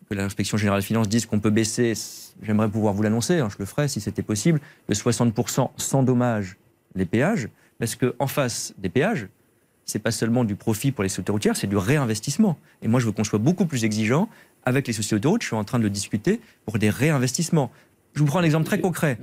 [0.09, 1.95] que l'inspection générale des finances dise qu'on peut baisser.
[2.43, 6.57] J'aimerais pouvoir vous l'annoncer, hein, je le ferais si c'était possible, de 60% sans dommage
[6.95, 7.49] les péages,
[7.79, 9.29] parce qu'en face des péages,
[9.85, 12.59] c'est pas seulement du profit pour les sociétés routières, c'est du réinvestissement.
[12.83, 14.29] Et moi, je veux qu'on soit beaucoup plus exigeant
[14.65, 15.43] avec les sociétés autoroutes.
[15.43, 17.71] Je suis en train de le discuter pour des réinvestissements.
[18.19, 19.17] Je vous prends un exemple très concret.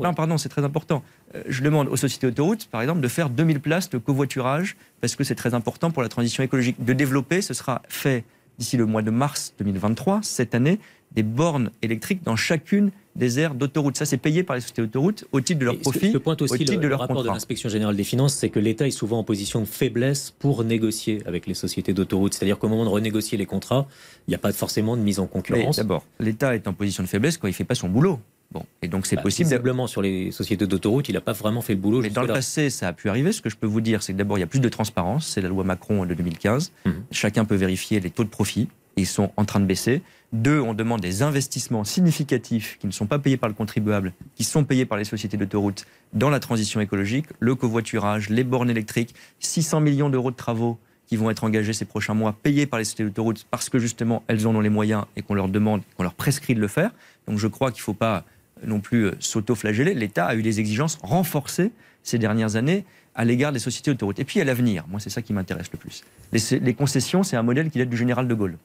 [0.00, 1.02] Non, pardon, c'est très important.
[1.34, 5.16] Euh, je demande aux sociétés autoroutes, par exemple, de faire 2000 places de covoiturage, parce
[5.16, 6.76] que c'est très important pour la transition écologique.
[6.84, 8.22] De développer, ce sera fait
[8.56, 10.78] d'ici le mois de mars 2023, cette année,
[11.12, 13.96] des bornes électriques dans chacune des aires d'autoroute.
[13.96, 16.12] Ça, c'est payé par les sociétés d'autoroute au titre de leur profit.
[16.12, 19.18] Ce pointe aussi le, rapport de l'inspection générale des finances, c'est que l'État est souvent
[19.18, 22.34] en position de faiblesse pour négocier avec les sociétés d'autoroute.
[22.34, 23.86] C'est-à-dire qu'au moment de renégocier les contrats,
[24.26, 25.76] il n'y a pas forcément de mise en concurrence.
[25.76, 28.20] D'abord, l'État est en position de faiblesse quand il ne fait pas son boulot.
[28.50, 29.50] Bon, et donc c'est bah, possible.
[29.50, 32.00] Visiblement, sur les sociétés d'autoroute, il n'a pas vraiment fait le boulot.
[32.00, 33.32] Mais dans le passé, ça a pu arriver.
[33.32, 35.26] Ce que je peux vous dire, c'est que d'abord, il y a plus de transparence.
[35.26, 36.72] C'est la loi Macron de 2015.
[36.86, 36.94] Mhm.
[37.10, 38.68] Chacun peut vérifier les taux de profit.
[38.98, 40.02] Ils sont en train de baisser.
[40.32, 44.44] Deux, on demande des investissements significatifs qui ne sont pas payés par le contribuable, qui
[44.44, 49.14] sont payés par les sociétés d'autoroute dans la transition écologique, le covoiturage, les bornes électriques,
[49.40, 52.84] 600 millions d'euros de travaux qui vont être engagés ces prochains mois, payés par les
[52.84, 56.02] sociétés d'autoroute parce que justement elles en ont les moyens et qu'on leur demande, qu'on
[56.02, 56.90] leur prescrit de le faire.
[57.26, 58.24] Donc je crois qu'il ne faut pas
[58.66, 59.94] non plus euh, s'auto-flageller.
[59.94, 61.70] L'État a eu des exigences renforcées
[62.02, 62.84] ces dernières années
[63.14, 64.18] à l'égard des sociétés autoroutes.
[64.18, 66.04] Et puis à l'avenir, moi c'est ça qui m'intéresse le plus.
[66.32, 68.56] Les, concessions, c'est un modèle qui date du général de Gaulle.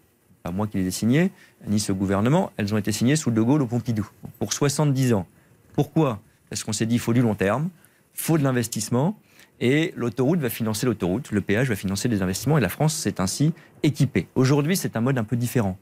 [0.44, 1.32] Pas moi qui les ai signées,
[1.68, 4.06] ni ce gouvernement, elles ont été signées sous de Gaulle au Pompidou,
[4.40, 5.26] pour 70 ans.
[5.72, 6.20] Pourquoi?
[6.50, 7.70] Parce qu'on s'est dit, il faut du long terme,
[8.14, 9.18] faut de l'investissement,
[9.62, 13.22] et l'autoroute va financer l'autoroute, le péage va financer des investissements, et la France s'est
[13.22, 14.28] ainsi équipée.
[14.36, 15.78] Aujourd'hui, c'est un mode un peu différent.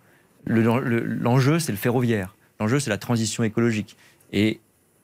[0.46, 2.36] L'enjeu, c'est le ferroviaire.
[2.60, 3.98] L'enjeu, c'est la transition écologique.
[4.32, 4.60] Et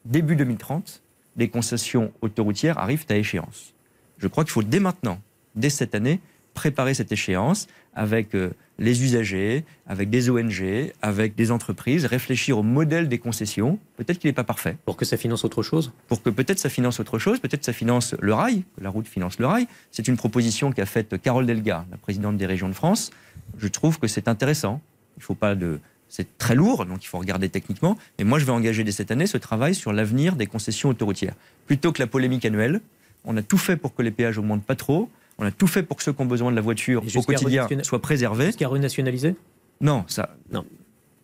[0.06, 1.02] début 2030,
[1.36, 3.74] les concessions autoroutières arrivent à échéance.
[4.20, 5.20] Je crois qu'il faut dès maintenant,
[5.56, 6.20] dès cette année,
[6.54, 12.64] préparer cette échéance avec euh, les usagers, avec des ONG, avec des entreprises, réfléchir au
[12.64, 13.80] modèle des concessions.
[13.98, 14.78] Peut-être qu'il n'est pas parfait.
[14.86, 15.92] Pour que ça finance autre chose?
[16.08, 19.08] Pour que peut-être ça finance autre chose, peut-être ça finance le rail, que la route
[19.08, 19.68] finance le rail.
[19.92, 23.12] C'est une proposition qu'a faite Carole Delga, la présidente des régions de France.
[23.58, 24.82] Je trouve que c'est intéressant.
[25.18, 25.80] Il faut pas de.
[26.10, 27.98] C'est très lourd, donc il faut regarder techniquement.
[28.18, 31.34] Mais moi, je vais engager dès cette année ce travail sur l'avenir des concessions autoroutières.
[31.66, 32.80] Plutôt que la polémique annuelle,
[33.26, 35.10] on a tout fait pour que les péages augmentent pas trop.
[35.40, 37.68] On a tout fait pour que ceux qui ont besoin de la voiture au quotidien
[37.84, 38.52] soient préservés.
[38.60, 39.36] A renationalisé
[39.82, 40.36] Non, ça.
[40.52, 40.66] Non.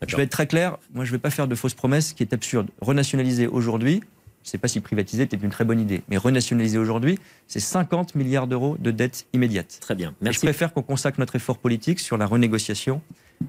[0.08, 0.78] Je vais être très clair.
[0.94, 2.70] Moi, je ne vais pas faire de fausses promesses, qui est absurde.
[2.82, 4.02] Renationaliser aujourd'hui,
[4.44, 7.62] je ne sais pas si privatiser était une très bonne idée, mais renationaliser aujourd'hui, c'est
[7.62, 9.78] 50 milliards d'euros de dettes immédiates.
[9.80, 10.14] Très bien.
[10.20, 10.42] Merci.
[10.42, 13.02] je préfère qu'on consacre notre effort politique sur la renégociation,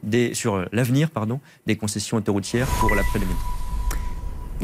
[0.05, 3.64] des, sur l'avenir pardon, des concessions autoroutières pour l'après-2030.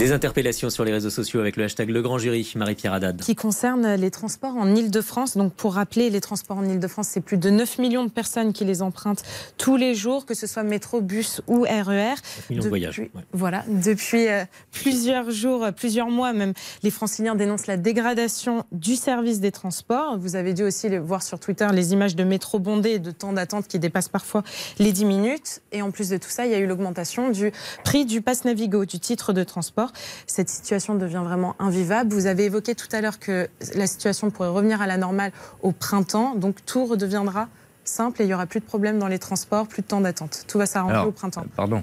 [0.01, 3.20] Des interpellations sur les réseaux sociaux avec le hashtag Le Grand Jury, Marie-Pierre Haddad.
[3.20, 5.36] Qui concerne les transports en Ile-de-France.
[5.36, 8.64] Donc, pour rappeler, les transports en Ile-de-France, c'est plus de 9 millions de personnes qui
[8.64, 9.22] les empruntent
[9.59, 12.14] tous les jours, que ce soit métro, bus ou RER.
[12.14, 13.03] 9 millions de voyages.
[13.34, 13.62] Voilà.
[13.68, 19.40] Depuis euh, plusieurs jours, euh, plusieurs mois même, les franciliens dénoncent la dégradation du service
[19.40, 20.16] des transports.
[20.18, 23.34] Vous avez dû aussi voir sur Twitter les images de métro bondés et de temps
[23.34, 24.44] d'attente qui dépassent parfois
[24.78, 25.61] les 10 minutes.
[25.72, 27.53] Et en plus de tout ça, il y a eu l'augmentation du
[27.84, 29.89] prix du pass Navigo, du titre de transport
[30.26, 32.12] cette situation devient vraiment invivable.
[32.12, 35.32] Vous avez évoqué tout à l'heure que la situation pourrait revenir à la normale
[35.62, 37.49] au printemps, donc tout redeviendra
[37.84, 40.45] simple et il n'y aura plus de problèmes dans les transports, plus de temps d'attente.
[40.47, 41.43] Tout va s'arranger au printemps.
[41.43, 41.82] Euh, pardon,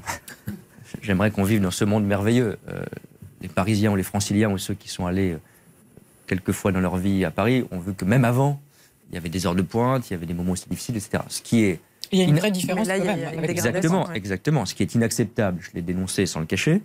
[1.02, 2.58] j'aimerais qu'on vive dans ce monde merveilleux.
[2.70, 2.82] Euh,
[3.42, 5.40] les Parisiens ou les Franciliens ou ceux qui sont allés euh,
[6.26, 8.60] quelques fois dans leur vie à Paris ont vu que même avant,
[9.10, 11.24] il y avait des heures de pointe, il y avait des moments aussi difficiles, etc.
[11.30, 11.80] Ce qui est
[12.12, 12.88] il y a une vraie différence.
[12.88, 12.98] Là,
[13.44, 14.66] exactement, exactement.
[14.66, 16.82] Ce qui est inacceptable, je l'ai dénoncé sans le cacher,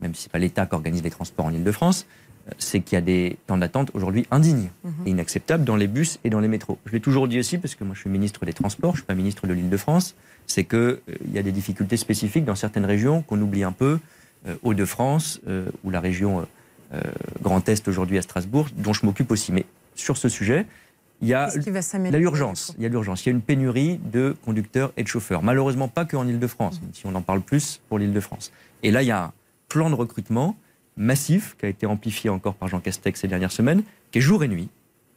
[0.00, 2.06] même si ce n'est pas l'État qui organise les transports en Ile-de-France,
[2.48, 4.92] euh, c'est qu'il y a des temps d'attente aujourd'hui indignes mhm.
[5.06, 6.78] et inacceptables dans les bus et dans les métros.
[6.86, 9.02] Je l'ai toujours dit aussi, parce que moi je suis ministre des Transports, je ne
[9.02, 10.14] suis pas ministre de l'Île-de-France,
[10.46, 11.00] c'est qu'il euh,
[11.32, 13.98] y a des difficultés spécifiques dans certaines régions qu'on oublie un peu,
[14.46, 15.40] euh, Hauts-de-France
[15.82, 16.46] ou la région
[17.42, 19.50] Grand Est aujourd'hui à Strasbourg, dont je m'occupe aussi.
[19.50, 19.66] Mais
[19.96, 20.66] sur ce sujet,
[21.22, 21.50] il y a
[22.18, 22.74] l'urgence.
[22.76, 23.24] Il y a l'urgence.
[23.24, 25.42] Il y a une pénurie de conducteurs et de chauffeurs.
[25.42, 26.88] Malheureusement, pas qu'en Ile-de-France, mhm.
[26.92, 28.52] si on en parle plus pour l'Île-de-France.
[28.82, 29.32] Et là, il y a
[29.68, 30.56] plan de recrutement
[30.96, 34.42] massif qui a été amplifié encore par Jean Castex ces dernières semaines, qui est jour
[34.44, 34.68] et nuit.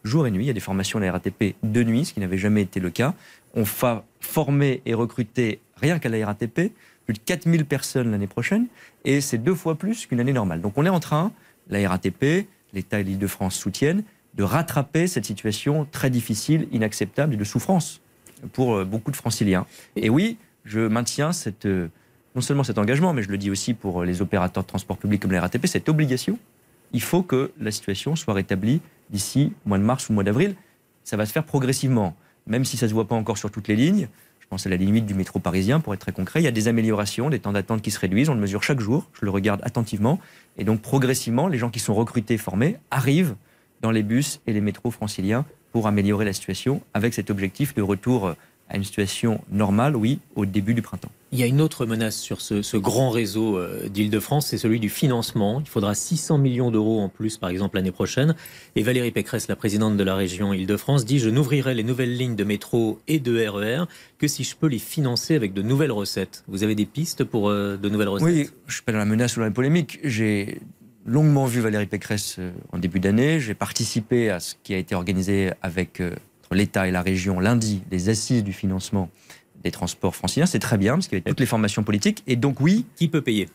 [0.04, 2.20] Jour et nuit, il y a des formations à la RATP de nuit, ce qui
[2.20, 3.14] n'avait jamais été le cas.
[3.54, 6.72] On va former et recruter, rien qu'à la RATP,
[7.06, 8.68] plus de 4000 personnes l'année prochaine,
[9.04, 10.62] et c'est deux fois plus qu'une année normale.
[10.62, 11.32] Donc on est en train,
[11.70, 14.04] la RATP, l'État et l'Île-de-France soutiennent,
[14.36, 18.02] de rattraper cette situation très difficile, inacceptable et de souffrance
[18.54, 19.66] pour euh, beaucoup de franciliens.
[19.95, 21.89] Et oui, je maintiens cette euh,
[22.40, 25.22] non seulement cet engagement, mais je le dis aussi pour les opérateurs de transport public
[25.22, 26.40] comme la RATP, cette obligation.
[26.94, 28.80] Il faut que la situation soit rétablie
[29.10, 30.56] d'ici mois de mars ou mois d'avril.
[31.04, 32.16] Ça va se faire progressivement,
[32.48, 34.08] même si ça ne se voit pas encore sur toutes les lignes.
[34.40, 36.40] Je pense à la limite du métro parisien, pour être très concret.
[36.40, 38.30] Il y a des améliorations, des temps d'attente qui se réduisent.
[38.30, 39.10] On le mesure chaque jour.
[39.20, 40.18] Je le regarde attentivement.
[40.58, 43.36] Et donc, progressivement, les gens qui sont recrutés, formés, arrivent
[43.82, 47.82] dans les bus et les métros franciliens pour améliorer la situation avec cet objectif de
[47.82, 48.34] retour
[48.70, 51.12] à une situation normale, oui, au début du printemps.
[51.32, 54.90] Il y a une autre menace sur ce, grand réseau euh, d'Île-de-France, c'est celui du
[54.90, 55.60] financement.
[55.60, 58.36] Il faudra 600 millions d'euros en plus, par exemple, l'année prochaine.
[58.76, 62.36] Et Valérie Pécresse, la présidente de la région Île-de-France, dit Je n'ouvrirai les nouvelles lignes
[62.36, 65.92] de métro et de RER e que si je peux les financer avec de nouvelles
[65.92, 66.44] recettes.
[66.48, 68.28] Vous avez des pistes pour euh, de nouvelles recettes?
[68.28, 70.00] Oui, je ne suis pas dans la menace ou dans la polémique.
[70.04, 70.60] J'ai
[71.06, 73.40] longuement vu Valérie Pécresse euh, en début d'année.
[73.40, 76.02] J'ai participé à ce qui a été organisé avec
[76.52, 79.12] l'État et la région lundi les assises du financement
[79.64, 80.45] des transports franciliens.
[80.45, 82.24] C'est très bien, parce qu'il y avait toutes les formations politiques.
[82.28, 82.86] Et donc, oui.
[82.95, 83.47] Qui peut payer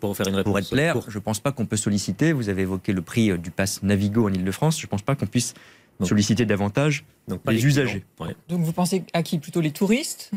[0.00, 2.32] pour faire une réponse Pour être clair, je ne pense pas qu'on peut solliciter.
[2.32, 4.80] Vous avez évoqué le prix euh, du pass Navigo en Ile-de-France.
[4.80, 5.54] Je ne pense pas qu'on puisse
[6.00, 7.04] solliciter davantage
[7.46, 8.04] les, usagers.
[8.48, 9.38] Donc vous pensez à qui?
[9.38, 10.32] Plutôt les touristes?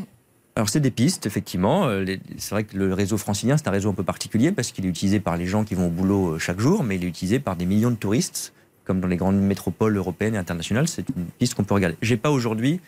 [0.55, 1.87] Alors c'est des pistes, effectivement.
[1.87, 2.05] Euh,
[2.37, 4.89] c'est vrai que le réseau francilien, c'est un réseau un peu particulier parce qu'il est
[4.89, 7.39] utilisé par les gens qui vont au boulot euh, chaque jour, mais il est utilisé
[7.39, 8.53] par des millions de touristes
[8.85, 10.87] comme dans les grandes métropoles européennes et internationales.
[10.87, 11.97] C'est une piste qu'on peut regarder.
[12.03, 12.79] J'ai pas aujourd'hui,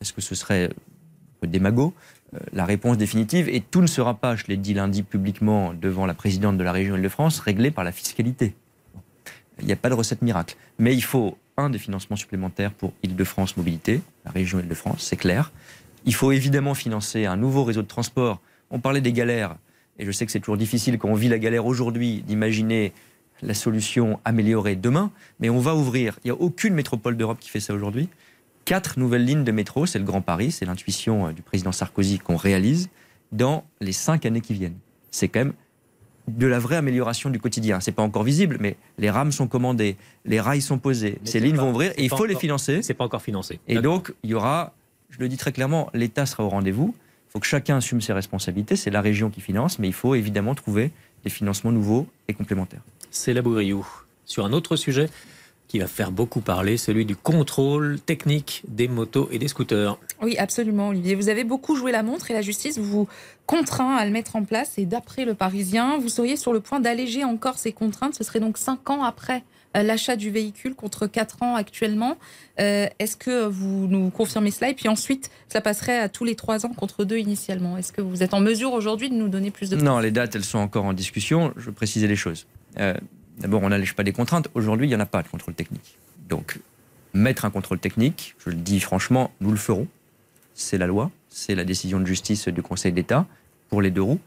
[0.00, 0.70] parce que ce serait
[1.42, 1.94] démago,
[2.34, 6.06] euh, la réponse définitive et tout ne sera pas, je l'ai dit lundi publiquement devant
[6.06, 8.54] la présidente de la région Île-de-France, réglé par la fiscalité.
[9.60, 10.56] Il n'y a pas de recette miracle.
[10.78, 15.52] Mais il faut, un, des financements supplémentaires pour Île-de-France Mobilité, la région Île-de-France, c'est clair.
[16.04, 18.40] Il faut évidemment financer un nouveau réseau de transport.
[18.70, 19.56] On parlait des galères,
[19.98, 22.92] et je sais que c'est toujours difficile quand on vit la galère aujourd'hui d'imaginer
[23.42, 25.10] la solution améliorée demain,
[25.40, 26.18] mais on va ouvrir.
[26.24, 28.08] Il n'y a aucune métropole d'Europe qui fait ça aujourd'hui.
[28.66, 32.18] Quatre nouvelles lignes de métro, c'est le Grand Paris, c'est l'intuition euh, du président Sarkozy
[32.18, 32.90] qu'on réalise
[33.30, 34.76] dans les cinq années qui viennent.
[35.12, 35.52] C'est quand même
[36.26, 37.78] de la vraie amélioration du quotidien.
[37.78, 41.56] C'est pas encore visible, mais les rames sont commandées, les rails sont posés, ces lignes
[41.56, 42.82] vont ouvrir et il faut les financer.
[42.82, 43.60] C'est pas encore financé.
[43.68, 44.74] Et donc il y aura
[45.10, 46.92] je le dis très clairement, l'État sera au rendez-vous.
[47.28, 48.74] Il faut que chacun assume ses responsabilités.
[48.74, 50.90] C'est la région qui finance, mais il faut évidemment trouver
[51.22, 52.82] des financements nouveaux et complémentaires.
[53.10, 53.86] C'est la Bourriou.
[54.24, 55.08] Sur un autre sujet
[55.68, 59.98] qui va faire beaucoup parler, celui du contrôle technique des motos et des scooters.
[60.22, 61.14] Oui, absolument, Olivier.
[61.14, 63.08] Vous avez beaucoup joué la montre et la justice vous
[63.46, 64.78] contraint à le mettre en place.
[64.78, 68.14] Et d'après le Parisien, vous seriez sur le point d'alléger encore ces contraintes.
[68.14, 69.44] Ce serait donc cinq ans après
[69.76, 72.16] euh, l'achat du véhicule contre quatre ans actuellement.
[72.60, 74.70] Euh, est-ce que vous nous confirmez cela?
[74.70, 77.76] Et puis ensuite, ça passerait à tous les trois ans contre deux initialement.
[77.76, 80.34] Est-ce que vous êtes en mesure aujourd'hui de nous donner plus de Non, les dates,
[80.34, 81.52] elles sont encore en discussion.
[81.56, 82.46] Je veux préciser les choses.
[82.78, 82.94] Euh,
[83.38, 84.48] D'abord, on n'allège pas les contraintes.
[84.54, 85.98] Aujourd'hui, il n'y en a pas de contrôle technique.
[86.28, 86.58] Donc,
[87.12, 89.86] mettre un contrôle technique, je le dis franchement, nous le ferons.
[90.54, 93.26] C'est la loi, c'est la décision de justice du Conseil d'État
[93.68, 94.20] pour les deux roues.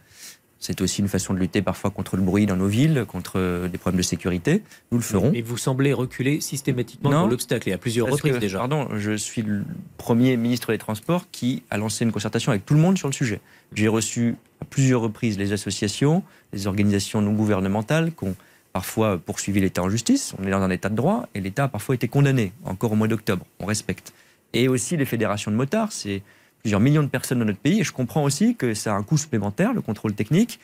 [0.61, 3.77] C'est aussi une façon de lutter parfois contre le bruit dans nos villes, contre des
[3.77, 4.61] problèmes de sécurité.
[4.91, 5.31] Nous le ferons.
[5.31, 8.59] Mais vous semblez reculer systématiquement dans l'obstacle et à plusieurs reprises déjà.
[8.59, 9.63] Pardon, je suis le
[9.97, 13.13] premier ministre des Transports qui a lancé une concertation avec tout le monde sur le
[13.13, 13.39] sujet.
[13.73, 18.35] J'ai reçu à plusieurs reprises les associations, les organisations non gouvernementales qui ont
[18.73, 20.33] parfois poursuivi l'État en justice.
[20.39, 22.95] On est dans un État de droit et l'État a parfois été condamné, encore au
[22.95, 23.45] mois d'octobre.
[23.59, 24.13] On respecte.
[24.53, 26.21] Et aussi les fédérations de motards, c'est
[26.61, 27.81] plusieurs millions de personnes dans notre pays.
[27.81, 30.59] Et je comprends aussi que ça a un coût supplémentaire, le contrôle technique.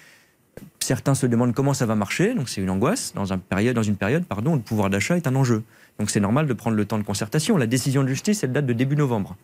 [0.80, 3.14] Certains se demandent comment ça va marcher, donc c'est une angoisse.
[3.14, 5.64] Dans, un période, dans une période pardon, où le pouvoir d'achat est un enjeu.
[6.00, 7.58] Donc c'est normal de prendre le temps de concertation.
[7.58, 9.36] La décision de justice, elle date de début novembre.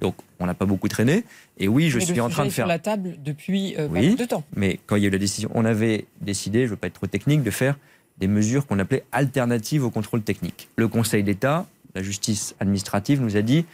[0.00, 1.24] Donc, on n'a pas beaucoup traîné.
[1.58, 2.64] Et oui, je suis en train de faire.
[2.64, 4.44] sur la table depuis euh, oui, de temps.
[4.54, 6.88] Mais quand il y a eu la décision, on avait décidé, je ne veux pas
[6.88, 7.78] être trop technique, de faire
[8.18, 10.68] des mesures qu'on appelait alternatives au contrôle technique.
[10.76, 13.64] Le Conseil d'État, la justice administrative, nous a dit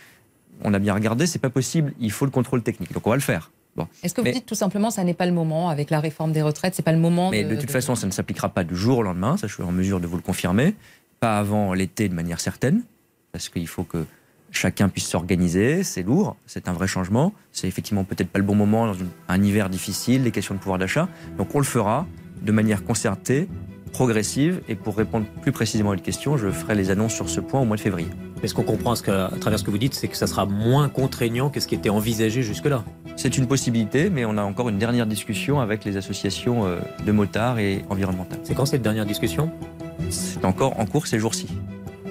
[0.64, 2.92] on a bien regardé, c'est pas possible, il faut le contrôle technique.
[2.92, 3.50] Donc on va le faire.
[3.74, 3.88] Bon.
[4.02, 6.42] Est-ce que vous dites tout simplement ça n'est pas le moment avec la réforme des
[6.42, 8.98] retraites, c'est pas le moment Mais de, toute façon, ça ne s'appliquera pas du jour
[8.98, 10.74] au lendemain, ça je suis en mesure de vous le confirmer,
[11.20, 12.82] pas avant l'été de manière certaine,
[13.32, 14.04] parce qu'il faut que
[14.50, 18.54] chacun puisse s'organiser, c'est lourd, c'est un vrai changement, c'est effectivement peut-être pas le bon
[18.54, 18.96] moment dans
[19.28, 22.06] un hiver difficile, les questions de pouvoir d'achat, donc on le fera
[22.42, 23.48] de manière concertée,
[23.92, 24.60] progressive.
[24.68, 27.60] Et pour répondre plus précisément à votre question, je ferai les annonces sur ce point
[27.60, 28.08] au mois de février.
[28.42, 30.88] Mais ce qu'on comprend à travers ce que vous dites, c'est que ça sera moins
[30.88, 32.84] contraignant que ce qui était envisagé jusque-là?
[33.16, 37.12] C'est une possibilité, mais on a encore une dernière discussion avec les associations euh, de
[37.12, 38.40] motards et environnementales.
[38.42, 39.50] C'est quand cette dernière discussion?
[40.10, 41.46] C'est encore en cours ces jours-ci.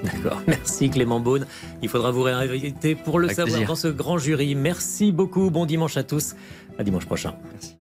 [0.04, 0.42] D'accord.
[0.48, 1.46] Merci Clément Beaune.
[1.82, 4.56] Il faudra vous réinviter pour le savoir dans ce grand jury.
[4.56, 5.50] Merci beaucoup.
[5.50, 6.36] Bon dimanche à tous.
[6.78, 7.34] À dimanche prochain.
[7.52, 7.81] Merci.